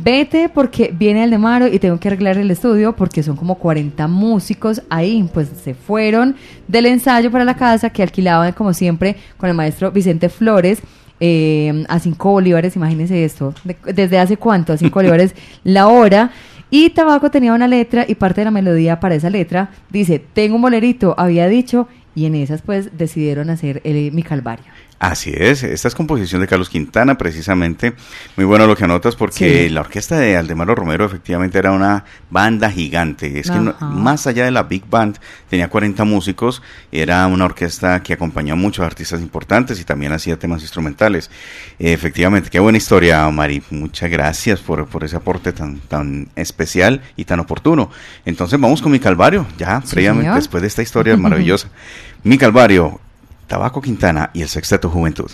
Vete 0.00 0.48
porque 0.48 0.94
viene 0.96 1.24
Aldemaro 1.24 1.66
y 1.66 1.78
tengo 1.80 1.98
que 1.98 2.06
arreglar 2.08 2.38
el 2.38 2.50
estudio 2.52 2.94
porque 2.94 3.22
son 3.24 3.34
como 3.36 3.56
40 3.56 4.06
músicos 4.06 4.80
ahí. 4.90 5.28
Pues 5.34 5.48
se 5.64 5.74
fueron 5.74 6.36
del 6.68 6.86
ensayo 6.86 7.30
para 7.32 7.44
la 7.44 7.56
casa 7.56 7.90
que 7.90 8.02
alquilaban 8.04 8.52
como 8.52 8.72
siempre 8.74 9.16
con 9.38 9.48
el 9.48 9.56
maestro 9.56 9.90
Vicente 9.90 10.28
Flores. 10.28 10.80
eh, 11.20 11.84
a 11.88 11.98
5 11.98 12.30
bolívares, 12.30 12.76
imagínense 12.76 13.24
esto, 13.24 13.52
de- 13.64 13.76
desde 13.92 14.20
hace 14.20 14.36
cuánto, 14.36 14.72
a 14.72 14.76
5 14.76 14.94
bolívares 15.00 15.34
la 15.64 15.88
hora. 15.88 16.30
Y 16.70 16.90
Tabaco 16.90 17.30
tenía 17.30 17.54
una 17.54 17.66
letra 17.66 18.04
y 18.06 18.14
parte 18.14 18.42
de 18.42 18.46
la 18.46 18.50
melodía 18.50 19.00
para 19.00 19.14
esa 19.14 19.30
letra 19.30 19.70
dice, 19.90 20.22
tengo 20.32 20.56
un 20.56 20.62
bolerito, 20.62 21.14
había 21.16 21.48
dicho, 21.48 21.88
y 22.14 22.26
en 22.26 22.34
esas 22.34 22.62
pues 22.62 22.96
decidieron 22.98 23.48
hacer 23.48 23.80
el, 23.84 24.12
mi 24.12 24.22
calvario. 24.22 24.66
Así 25.00 25.32
es, 25.32 25.62
esta 25.62 25.86
es 25.86 25.94
composición 25.94 26.40
de 26.40 26.48
Carlos 26.48 26.68
Quintana 26.68 27.16
precisamente. 27.16 27.92
Muy 28.36 28.44
bueno 28.44 28.66
lo 28.66 28.74
que 28.74 28.82
anotas 28.82 29.14
porque 29.14 29.66
Sí. 29.68 29.68
la 29.68 29.82
orquesta 29.82 30.18
de 30.18 30.36
Aldemaro 30.36 30.74
Romero 30.74 31.04
efectivamente 31.04 31.56
era 31.56 31.70
una 31.70 32.04
banda 32.30 32.68
gigante. 32.68 33.38
Es 33.38 33.48
que 33.48 33.58
no- 33.60 33.76
más 33.80 34.26
allá 34.26 34.44
de 34.44 34.50
la 34.50 34.64
Big 34.64 34.84
Band 34.90 35.18
tenía 35.48 35.68
40 35.68 36.02
músicos, 36.02 36.62
era 36.90 37.24
una 37.28 37.44
orquesta 37.44 38.02
que 38.02 38.14
acompañó 38.14 38.54
a 38.54 38.56
muchos 38.56 38.84
artistas 38.84 39.20
importantes 39.20 39.78
y 39.78 39.84
también 39.84 40.10
hacía 40.12 40.36
temas 40.36 40.62
instrumentales. 40.62 41.30
Efectivamente, 41.78 42.50
qué 42.50 42.58
buena 42.58 42.78
historia, 42.78 43.28
Mari. 43.30 43.62
Muchas 43.70 44.10
gracias 44.10 44.58
por, 44.58 44.86
por 44.88 45.04
ese 45.04 45.14
aporte 45.14 45.52
tan, 45.52 45.78
tan 45.78 46.28
especial 46.34 47.02
y 47.14 47.24
tan 47.24 47.38
oportuno. 47.38 47.88
Entonces 48.24 48.58
vamos 48.58 48.82
con 48.82 48.90
mi 48.90 48.98
Calvario, 48.98 49.46
ya 49.58 49.80
Sí, 49.82 49.92
previamente 49.92 50.24
señor. 50.24 50.36
después 50.38 50.60
de 50.60 50.66
esta 50.66 50.82
historia 50.82 51.16
maravillosa. 51.16 51.68
mi 52.24 52.36
Calvario, 52.36 53.00
Tabaco 53.48 53.80
Quintana 53.80 54.30
y 54.34 54.42
el 54.42 54.48
Sexteto 54.48 54.90
Juventud. 54.90 55.30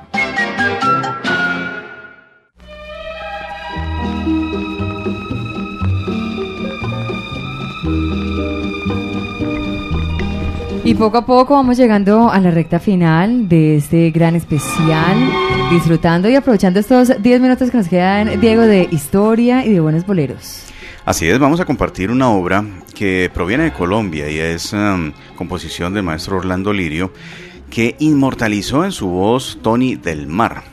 Y 10.85 10.95
poco 10.95 11.19
a 11.19 11.27
poco 11.27 11.55
vamos 11.55 11.77
llegando 11.77 12.31
a 12.31 12.39
la 12.39 12.53
recta 12.53 12.79
final 12.79 13.49
de 13.49 13.75
este 13.77 14.13
gran 14.13 14.37
especial, 14.37 15.17
disfrutando 15.69 16.29
y 16.29 16.37
aprovechando 16.37 16.79
estos 16.79 17.21
10 17.21 17.41
minutos 17.41 17.73
que 17.73 17.77
nos 17.77 17.89
quedan, 17.89 18.41
Diego, 18.41 18.63
de 18.63 18.87
historia 18.93 19.67
y 19.67 19.73
de 19.73 19.81
buenos 19.81 20.07
boleros. 20.07 20.67
Así 21.07 21.29
es, 21.29 21.39
vamos 21.39 21.61
a 21.61 21.65
compartir 21.65 22.11
una 22.11 22.31
obra 22.31 22.65
que 22.93 23.31
proviene 23.33 23.63
de 23.63 23.73
Colombia 23.73 24.29
y 24.29 24.41
es 24.41 24.73
um, 24.73 25.13
composición 25.37 25.95
del 25.95 26.03
maestro 26.03 26.39
Orlando 26.39 26.73
Lirio, 26.73 27.13
que 27.71 27.95
inmortalizó 28.01 28.85
en 28.85 28.91
su 28.91 29.07
voz 29.07 29.61
Tony 29.63 29.95
del 29.95 30.27
Mar. 30.27 30.65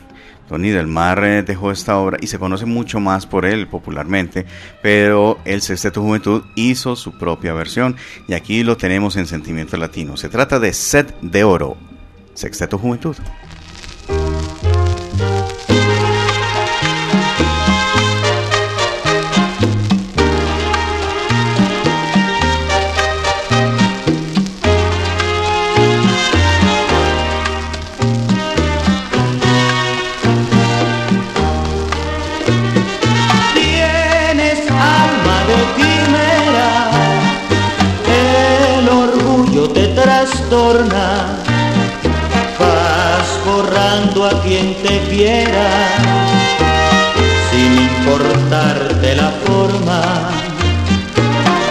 Tony 0.48 0.70
del 0.70 0.88
Mar 0.88 1.22
eh, 1.22 1.44
dejó 1.44 1.70
esta 1.70 1.98
obra 1.98 2.18
y 2.20 2.26
se 2.26 2.40
conoce 2.40 2.66
mucho 2.66 2.98
más 2.98 3.26
por 3.26 3.46
él 3.46 3.68
popularmente, 3.68 4.44
pero 4.82 5.38
el 5.44 5.62
Sexteto 5.62 6.02
Juventud 6.02 6.42
hizo 6.56 6.96
su 6.96 7.16
propia 7.16 7.52
versión 7.52 7.94
y 8.26 8.34
aquí 8.34 8.64
lo 8.64 8.76
tenemos 8.76 9.14
en 9.14 9.28
Sentimiento 9.28 9.76
Latino. 9.76 10.16
Se 10.16 10.28
trata 10.28 10.58
de 10.58 10.72
Set 10.72 11.14
de 11.20 11.44
Oro, 11.44 11.76
Sexteto 12.34 12.76
Juventud. 12.76 13.14
Vas 42.58 43.28
borrando 43.44 44.24
a 44.24 44.42
quien 44.42 44.74
te 44.82 45.00
quiera, 45.08 45.68
sin 47.50 47.72
importarte 47.90 49.16
la 49.16 49.30
forma. 49.44 50.00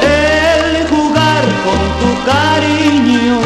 El 0.02 0.86
jugar 0.88 1.44
con 1.66 1.82
tu 2.02 2.10
cariño 2.32 3.40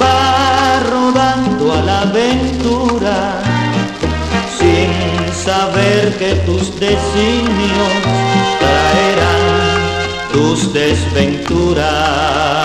va 0.00 0.80
rodando 0.90 1.64
a 1.72 1.80
la 1.82 2.00
aventura 2.02 3.16
sin 4.58 4.90
saber 5.32 6.16
que 6.18 6.34
tus 6.46 6.64
designios 6.80 7.92
traerán 8.58 9.44
tus 10.32 10.72
desventuras. 10.72 12.55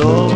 Lo 0.00 0.29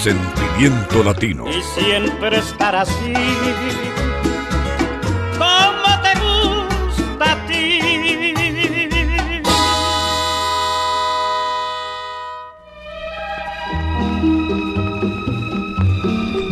sentimiento 0.00 1.02
latino. 1.04 1.44
y 1.46 1.62
siempre 1.78 2.38
estará 2.38 2.82
así. 2.82 3.12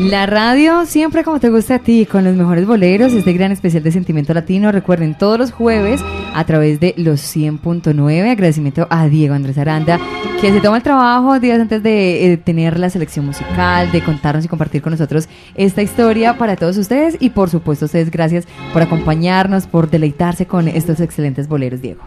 La 0.09 0.25
radio 0.25 0.87
siempre 0.87 1.23
como 1.23 1.39
te 1.39 1.51
gusta 1.51 1.75
a 1.75 1.79
ti, 1.81 2.07
con 2.07 2.25
los 2.25 2.35
mejores 2.35 2.67
boleros, 2.67 3.13
este 3.13 3.35
gran 3.35 3.53
especial 3.53 3.83
de 3.83 3.93
Sentimiento 3.93 4.33
Latino. 4.33 4.73
Recuerden 4.73 5.19
todos 5.19 5.39
los 5.39 5.53
jueves 5.53 6.01
a 6.35 6.45
través 6.45 6.81
de 6.81 6.95
los 6.97 7.21
100.9. 7.21 8.31
Agradecimiento 8.31 8.87
a 8.89 9.07
Diego 9.07 9.35
Andrés 9.35 9.59
Aranda, 9.59 10.01
que 10.41 10.51
se 10.51 10.63
toma 10.63 10.79
el 10.79 10.83
trabajo 10.83 11.39
días 11.41 11.61
antes 11.61 11.83
de 11.83 12.33
eh, 12.33 12.37
tener 12.39 12.79
la 12.79 12.89
selección 12.89 13.27
musical, 13.27 13.93
de 13.93 14.03
contarnos 14.03 14.47
y 14.47 14.49
compartir 14.49 14.81
con 14.81 14.93
nosotros 14.93 15.29
esta 15.55 15.83
historia 15.83 16.39
para 16.39 16.57
todos 16.57 16.79
ustedes. 16.79 17.19
Y 17.21 17.29
por 17.29 17.51
supuesto, 17.51 17.85
ustedes 17.85 18.11
gracias 18.11 18.47
por 18.73 18.81
acompañarnos, 18.81 19.67
por 19.67 19.91
deleitarse 19.91 20.47
con 20.47 20.69
estos 20.69 21.01
excelentes 21.01 21.49
boleros, 21.49 21.83
Diego. 21.83 22.01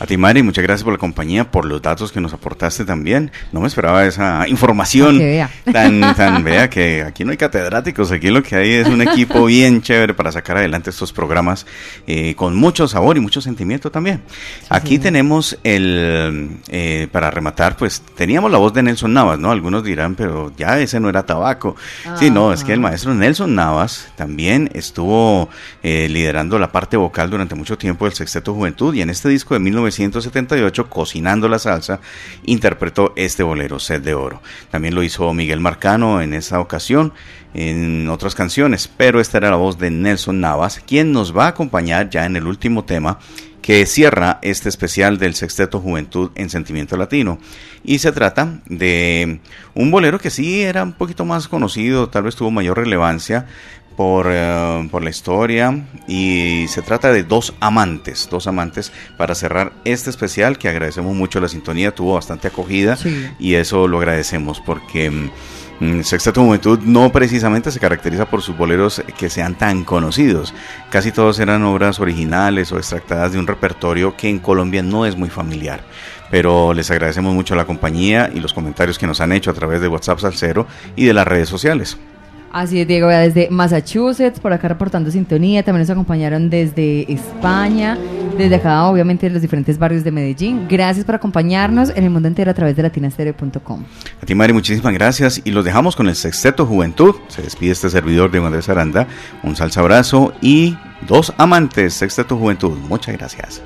A 0.00 0.06
ti, 0.06 0.16
Mari, 0.16 0.44
muchas 0.44 0.62
gracias 0.62 0.84
por 0.84 0.92
la 0.92 0.98
compañía, 0.98 1.50
por 1.50 1.64
los 1.64 1.82
datos 1.82 2.12
que 2.12 2.20
nos 2.20 2.32
aportaste 2.32 2.84
también. 2.84 3.32
No 3.50 3.60
me 3.60 3.66
esperaba 3.66 4.04
esa 4.06 4.46
información 4.46 5.16
Ah, 5.16 5.18
vea. 5.18 5.50
tan, 5.72 6.14
tan, 6.14 6.44
vea 6.44 6.70
que 6.70 7.02
aquí 7.02 7.24
no 7.24 7.32
hay 7.32 7.36
catedráticos, 7.36 8.12
aquí 8.12 8.30
lo 8.30 8.40
que 8.40 8.54
hay 8.54 8.70
es 8.74 8.86
un 8.86 9.02
equipo 9.02 9.46
bien 9.46 9.82
chévere 9.82 10.14
para 10.14 10.30
sacar 10.30 10.56
adelante 10.58 10.90
estos 10.90 11.12
programas 11.12 11.66
eh, 12.06 12.34
con 12.36 12.54
mucho 12.54 12.86
sabor 12.86 13.16
y 13.16 13.20
mucho 13.20 13.40
sentimiento 13.40 13.90
también. 13.90 14.22
aquí 14.68 15.00
tenemos 15.00 15.58
el, 15.64 16.58
eh, 16.68 17.08
para 17.10 17.32
rematar, 17.32 17.76
pues 17.76 18.00
teníamos 18.16 18.52
la 18.52 18.58
voz 18.58 18.72
de 18.74 18.84
Nelson 18.84 19.12
Navas, 19.12 19.40
¿no? 19.40 19.50
Algunos 19.50 19.82
dirán, 19.82 20.14
pero 20.14 20.52
ya 20.56 20.78
ese 20.78 21.00
no 21.00 21.08
era 21.08 21.26
tabaco. 21.26 21.74
Sí, 22.20 22.30
no, 22.30 22.52
es 22.52 22.62
que 22.62 22.72
el 22.72 22.78
maestro 22.78 23.14
Nelson 23.14 23.52
Navas 23.56 24.06
también 24.14 24.70
estuvo 24.74 25.48
eh, 25.82 26.06
liderando 26.08 26.56
la 26.60 26.70
parte 26.70 26.96
vocal 26.96 27.30
durante 27.30 27.56
mucho 27.56 27.76
tiempo 27.76 28.04
del 28.04 28.14
Sexteto 28.14 28.54
Juventud 28.54 28.94
y 28.94 29.02
en 29.02 29.10
este 29.10 29.28
disco 29.28 29.54
de 29.54 29.60
1978, 29.90 30.90
Cocinando 30.90 31.48
la 31.48 31.58
Salsa, 31.58 32.00
interpretó 32.44 33.12
este 33.16 33.42
bolero, 33.42 33.78
Sed 33.78 34.02
de 34.02 34.14
Oro. 34.14 34.42
También 34.70 34.94
lo 34.94 35.02
hizo 35.02 35.32
Miguel 35.34 35.60
Marcano 35.60 36.20
en 36.20 36.34
esa 36.34 36.60
ocasión, 36.60 37.12
en 37.54 38.08
otras 38.08 38.34
canciones, 38.34 38.90
pero 38.96 39.20
esta 39.20 39.38
era 39.38 39.50
la 39.50 39.56
voz 39.56 39.78
de 39.78 39.90
Nelson 39.90 40.40
Navas, 40.40 40.82
quien 40.86 41.12
nos 41.12 41.36
va 41.36 41.46
a 41.46 41.48
acompañar 41.48 42.10
ya 42.10 42.26
en 42.26 42.36
el 42.36 42.46
último 42.46 42.84
tema 42.84 43.18
que 43.62 43.84
cierra 43.84 44.38
este 44.40 44.68
especial 44.68 45.18
del 45.18 45.34
Sexteto 45.34 45.80
Juventud 45.80 46.30
en 46.36 46.48
Sentimiento 46.48 46.96
Latino. 46.96 47.38
Y 47.84 47.98
se 47.98 48.12
trata 48.12 48.60
de 48.66 49.40
un 49.74 49.90
bolero 49.90 50.18
que 50.18 50.30
sí 50.30 50.62
era 50.62 50.82
un 50.82 50.94
poquito 50.94 51.24
más 51.24 51.48
conocido, 51.48 52.08
tal 52.08 52.22
vez 52.22 52.36
tuvo 52.36 52.50
mayor 52.50 52.78
relevancia 52.78 53.46
por, 53.98 54.28
eh, 54.30 54.88
por 54.92 55.02
la 55.02 55.10
historia 55.10 55.84
y 56.06 56.66
se 56.68 56.82
trata 56.82 57.12
de 57.12 57.24
dos 57.24 57.52
amantes, 57.58 58.28
dos 58.30 58.46
amantes 58.46 58.92
para 59.16 59.34
cerrar 59.34 59.72
este 59.84 60.08
especial 60.08 60.56
que 60.56 60.68
agradecemos 60.68 61.16
mucho 61.16 61.40
la 61.40 61.48
sintonía, 61.48 61.92
tuvo 61.92 62.14
bastante 62.14 62.46
acogida 62.46 62.96
y 63.40 63.54
eso 63.54 63.88
lo 63.88 63.98
agradecemos 63.98 64.60
porque... 64.60 65.10
mm, 65.10 66.02
Sexteto 66.02 66.42
Juventud 66.42 66.80
no 66.84 67.10
precisamente 67.10 67.70
se 67.72 67.78
caracteriza 67.78 68.26
por 68.26 68.42
sus 68.42 68.56
boleros 68.56 69.00
que 69.16 69.30
sean 69.30 69.56
tan 69.56 69.84
conocidos. 69.84 70.52
Casi 70.90 71.12
todos 71.12 71.38
eran 71.38 71.62
obras 71.62 72.00
originales 72.00 72.72
o 72.72 72.78
extractadas 72.78 73.32
de 73.32 73.38
un 73.38 73.46
repertorio 73.46 74.16
que 74.16 74.28
en 74.28 74.40
Colombia 74.40 74.82
no 74.82 75.06
es 75.06 75.16
muy 75.16 75.28
familiar. 75.28 75.82
Pero 76.32 76.74
les 76.74 76.90
agradecemos 76.90 77.32
mucho 77.32 77.54
la 77.54 77.64
compañía 77.64 78.28
y 78.34 78.40
los 78.40 78.54
comentarios 78.54 78.98
que 78.98 79.06
nos 79.06 79.20
han 79.20 79.30
hecho 79.30 79.52
a 79.52 79.54
través 79.54 79.80
de 79.80 79.86
WhatsApp 79.86 80.18
Salcero 80.18 80.66
y 80.96 81.04
de 81.04 81.14
las 81.14 81.28
redes 81.28 81.48
sociales. 81.48 81.96
Así 82.52 82.80
es, 82.80 82.88
Diego, 82.88 83.08
vea, 83.08 83.20
desde 83.20 83.48
Massachusetts, 83.50 84.40
por 84.40 84.52
acá 84.52 84.68
reportando 84.68 85.10
sintonía, 85.10 85.62
también 85.62 85.82
nos 85.82 85.90
acompañaron 85.90 86.48
desde 86.48 87.10
España, 87.12 87.98
desde 88.38 88.54
acá, 88.56 88.84
obviamente, 88.84 89.26
de 89.26 89.32
los 89.34 89.42
diferentes 89.42 89.78
barrios 89.78 90.02
de 90.02 90.10
Medellín. 90.10 90.66
Gracias 90.68 91.04
por 91.04 91.14
acompañarnos 91.14 91.90
en 91.90 92.04
el 92.04 92.10
mundo 92.10 92.26
entero 92.26 92.50
a 92.50 92.54
través 92.54 92.74
de 92.74 92.82
latinastereo.com. 92.82 93.84
A 94.22 94.26
ti, 94.26 94.34
Mari, 94.34 94.52
muchísimas 94.54 94.94
gracias 94.94 95.42
y 95.44 95.50
los 95.50 95.64
dejamos 95.64 95.94
con 95.94 96.08
el 96.08 96.16
Sexteto 96.16 96.64
Juventud. 96.64 97.16
Se 97.28 97.42
despide 97.42 97.72
este 97.72 97.90
servidor 97.90 98.30
de 98.30 98.38
Andrés 98.38 98.68
Aranda. 98.68 99.06
Un 99.42 99.54
salsa 99.54 99.80
abrazo 99.80 100.32
y 100.40 100.76
dos 101.06 101.34
amantes, 101.36 101.92
Sexteto 101.94 102.36
Juventud. 102.38 102.78
Muchas 102.88 103.16
gracias. 103.16 103.62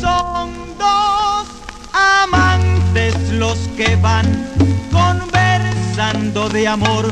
Son 0.00 0.50
dos 0.78 1.46
amantes 1.92 3.32
los 3.32 3.58
que 3.76 3.96
van 3.96 4.26
conversando 5.96 6.48
de 6.50 6.68
amor 6.68 7.10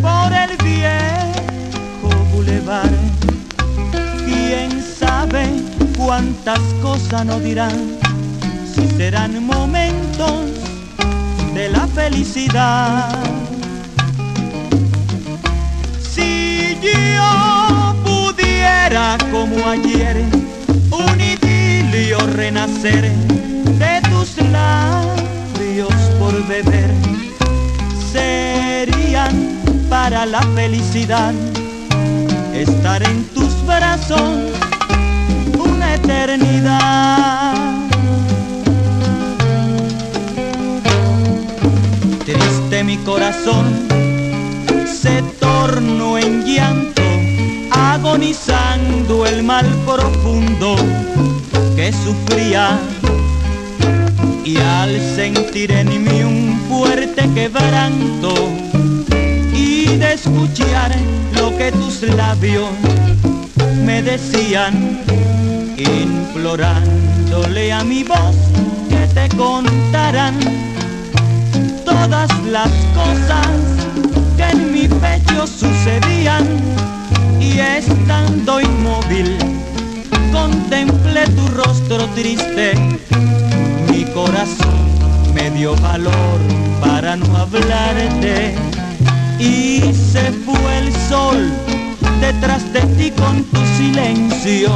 por 0.00 0.32
el 0.32 0.56
viejo 0.58 2.24
bulevar. 2.32 2.88
Quién 4.24 4.80
sabe 4.80 5.48
cuántas 5.96 6.60
cosas 6.80 7.26
no 7.26 7.40
dirán, 7.40 7.98
si 8.72 8.86
serán 8.96 9.44
momentos 9.44 10.50
de 11.52 11.68
la 11.68 11.86
felicidad. 11.88 13.08
Si 16.00 16.78
yo 16.80 17.94
pudiera 18.04 19.18
como 19.32 19.68
ayer 19.68 20.24
un 20.92 21.20
idilio 21.20 22.18
renacer 22.34 23.10
de 23.80 24.00
tus 24.10 24.36
labios 24.52 25.94
por 26.20 26.46
beber, 26.46 26.92
serían 28.12 29.32
para 29.88 30.26
la 30.26 30.42
felicidad 30.54 31.32
estar 32.54 33.02
en 33.02 33.24
tus 33.34 33.50
brazos 33.66 34.20
una 35.58 35.94
eternidad. 35.94 37.54
Triste 42.24 42.84
mi 42.84 42.98
corazón 42.98 43.64
se 44.86 45.22
tornó 45.40 46.18
en 46.18 46.44
llanto, 46.44 47.02
agonizando 47.70 49.26
el 49.26 49.42
mal 49.42 49.66
profundo 49.86 50.76
que 51.74 51.92
sufría. 51.92 52.78
Y 54.44 54.56
al 54.56 55.00
sentir 55.14 55.70
en 55.70 55.88
mí 55.88 56.22
un 56.22 56.60
fuerte 56.68 57.28
quebranto 57.34 58.34
y 59.54 59.96
de 59.96 60.14
escuchar 60.14 60.94
lo 61.36 61.56
que 61.56 61.70
tus 61.72 62.02
labios 62.02 62.70
me 63.84 64.02
decían, 64.02 65.00
implorándole 65.76 67.72
a 67.72 67.84
mi 67.84 68.02
voz 68.02 68.36
que 68.88 69.06
te 69.14 69.28
contaran 69.36 70.34
todas 71.84 72.30
las 72.46 72.70
cosas 72.94 73.48
que 74.36 74.44
en 74.44 74.72
mi 74.72 74.88
pecho 74.88 75.46
sucedían. 75.46 76.46
Y 77.40 77.58
estando 77.58 78.60
inmóvil 78.60 79.36
contemplé 80.32 81.26
tu 81.28 81.46
rostro 81.48 82.06
triste, 82.14 82.72
corazón 84.14 84.74
me 85.34 85.50
dio 85.50 85.74
valor 85.76 86.40
para 86.80 87.16
no 87.16 87.36
hablarte 87.36 88.54
y 89.38 89.80
se 89.92 90.32
fue 90.44 90.78
el 90.78 90.92
sol 91.08 91.50
detrás 92.20 92.72
de 92.72 92.80
ti 92.96 93.10
con 93.10 93.42
tu 93.44 93.60
silencio, 93.76 94.70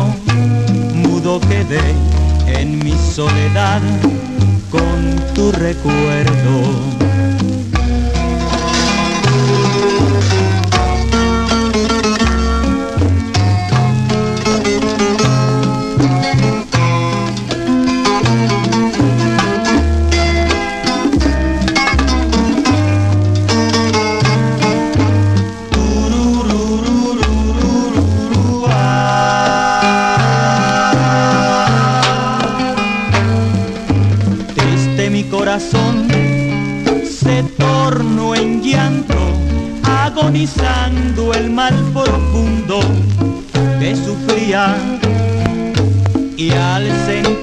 mudo 0.94 1.40
quedé 1.40 1.94
en 2.46 2.78
mi 2.78 2.94
soledad 3.14 3.80
con 4.70 5.34
tu 5.34 5.52
recuerdo. 5.52 6.95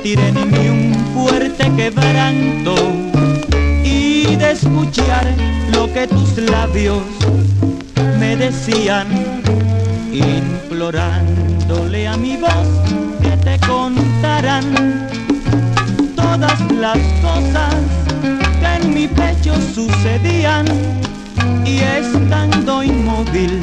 Sentir 0.04 0.20
en 0.20 0.52
mí 0.52 0.68
un 0.68 0.94
fuerte 1.14 1.72
quebranto 1.78 2.76
y 3.86 4.36
de 4.36 4.52
escuchar 4.52 5.26
lo 5.72 5.92
que 5.94 6.08
tus 6.08 6.38
labios 6.38 7.04
me 8.20 8.36
decían, 8.36 9.08
implorándole 10.12 12.08
a 12.08 12.18
mi 12.18 12.36
voz 12.36 12.68
que 13.22 13.38
te 13.38 13.58
contaran 13.66 15.08
todas 16.18 16.60
las 16.72 17.00
cosas 17.22 17.76
que 18.60 18.84
en 18.84 18.94
mi 18.94 19.08
pecho 19.08 19.56
sucedían. 19.74 20.66
Y 21.66 21.78
estando 21.80 22.84
inmóvil 22.84 23.62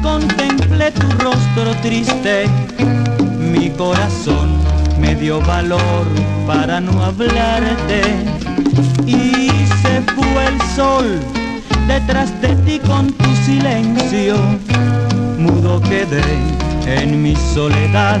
contemplé 0.00 0.92
tu 0.92 1.08
rostro 1.18 1.74
triste, 1.82 2.46
mi 3.52 3.68
corazón 3.70 4.59
me 5.10 5.16
dio 5.16 5.40
valor 5.40 6.06
para 6.46 6.80
no 6.80 7.02
hablarte. 7.02 8.02
Y 9.06 9.48
se 9.82 10.02
fue 10.14 10.46
el 10.46 10.60
sol 10.76 11.18
detrás 11.88 12.30
de 12.40 12.54
ti 12.64 12.78
con 12.86 13.12
tu 13.12 13.30
silencio, 13.44 14.36
mudo 15.38 15.80
quedé 15.82 16.22
en 16.86 17.22
mi 17.22 17.34
soledad 17.34 18.20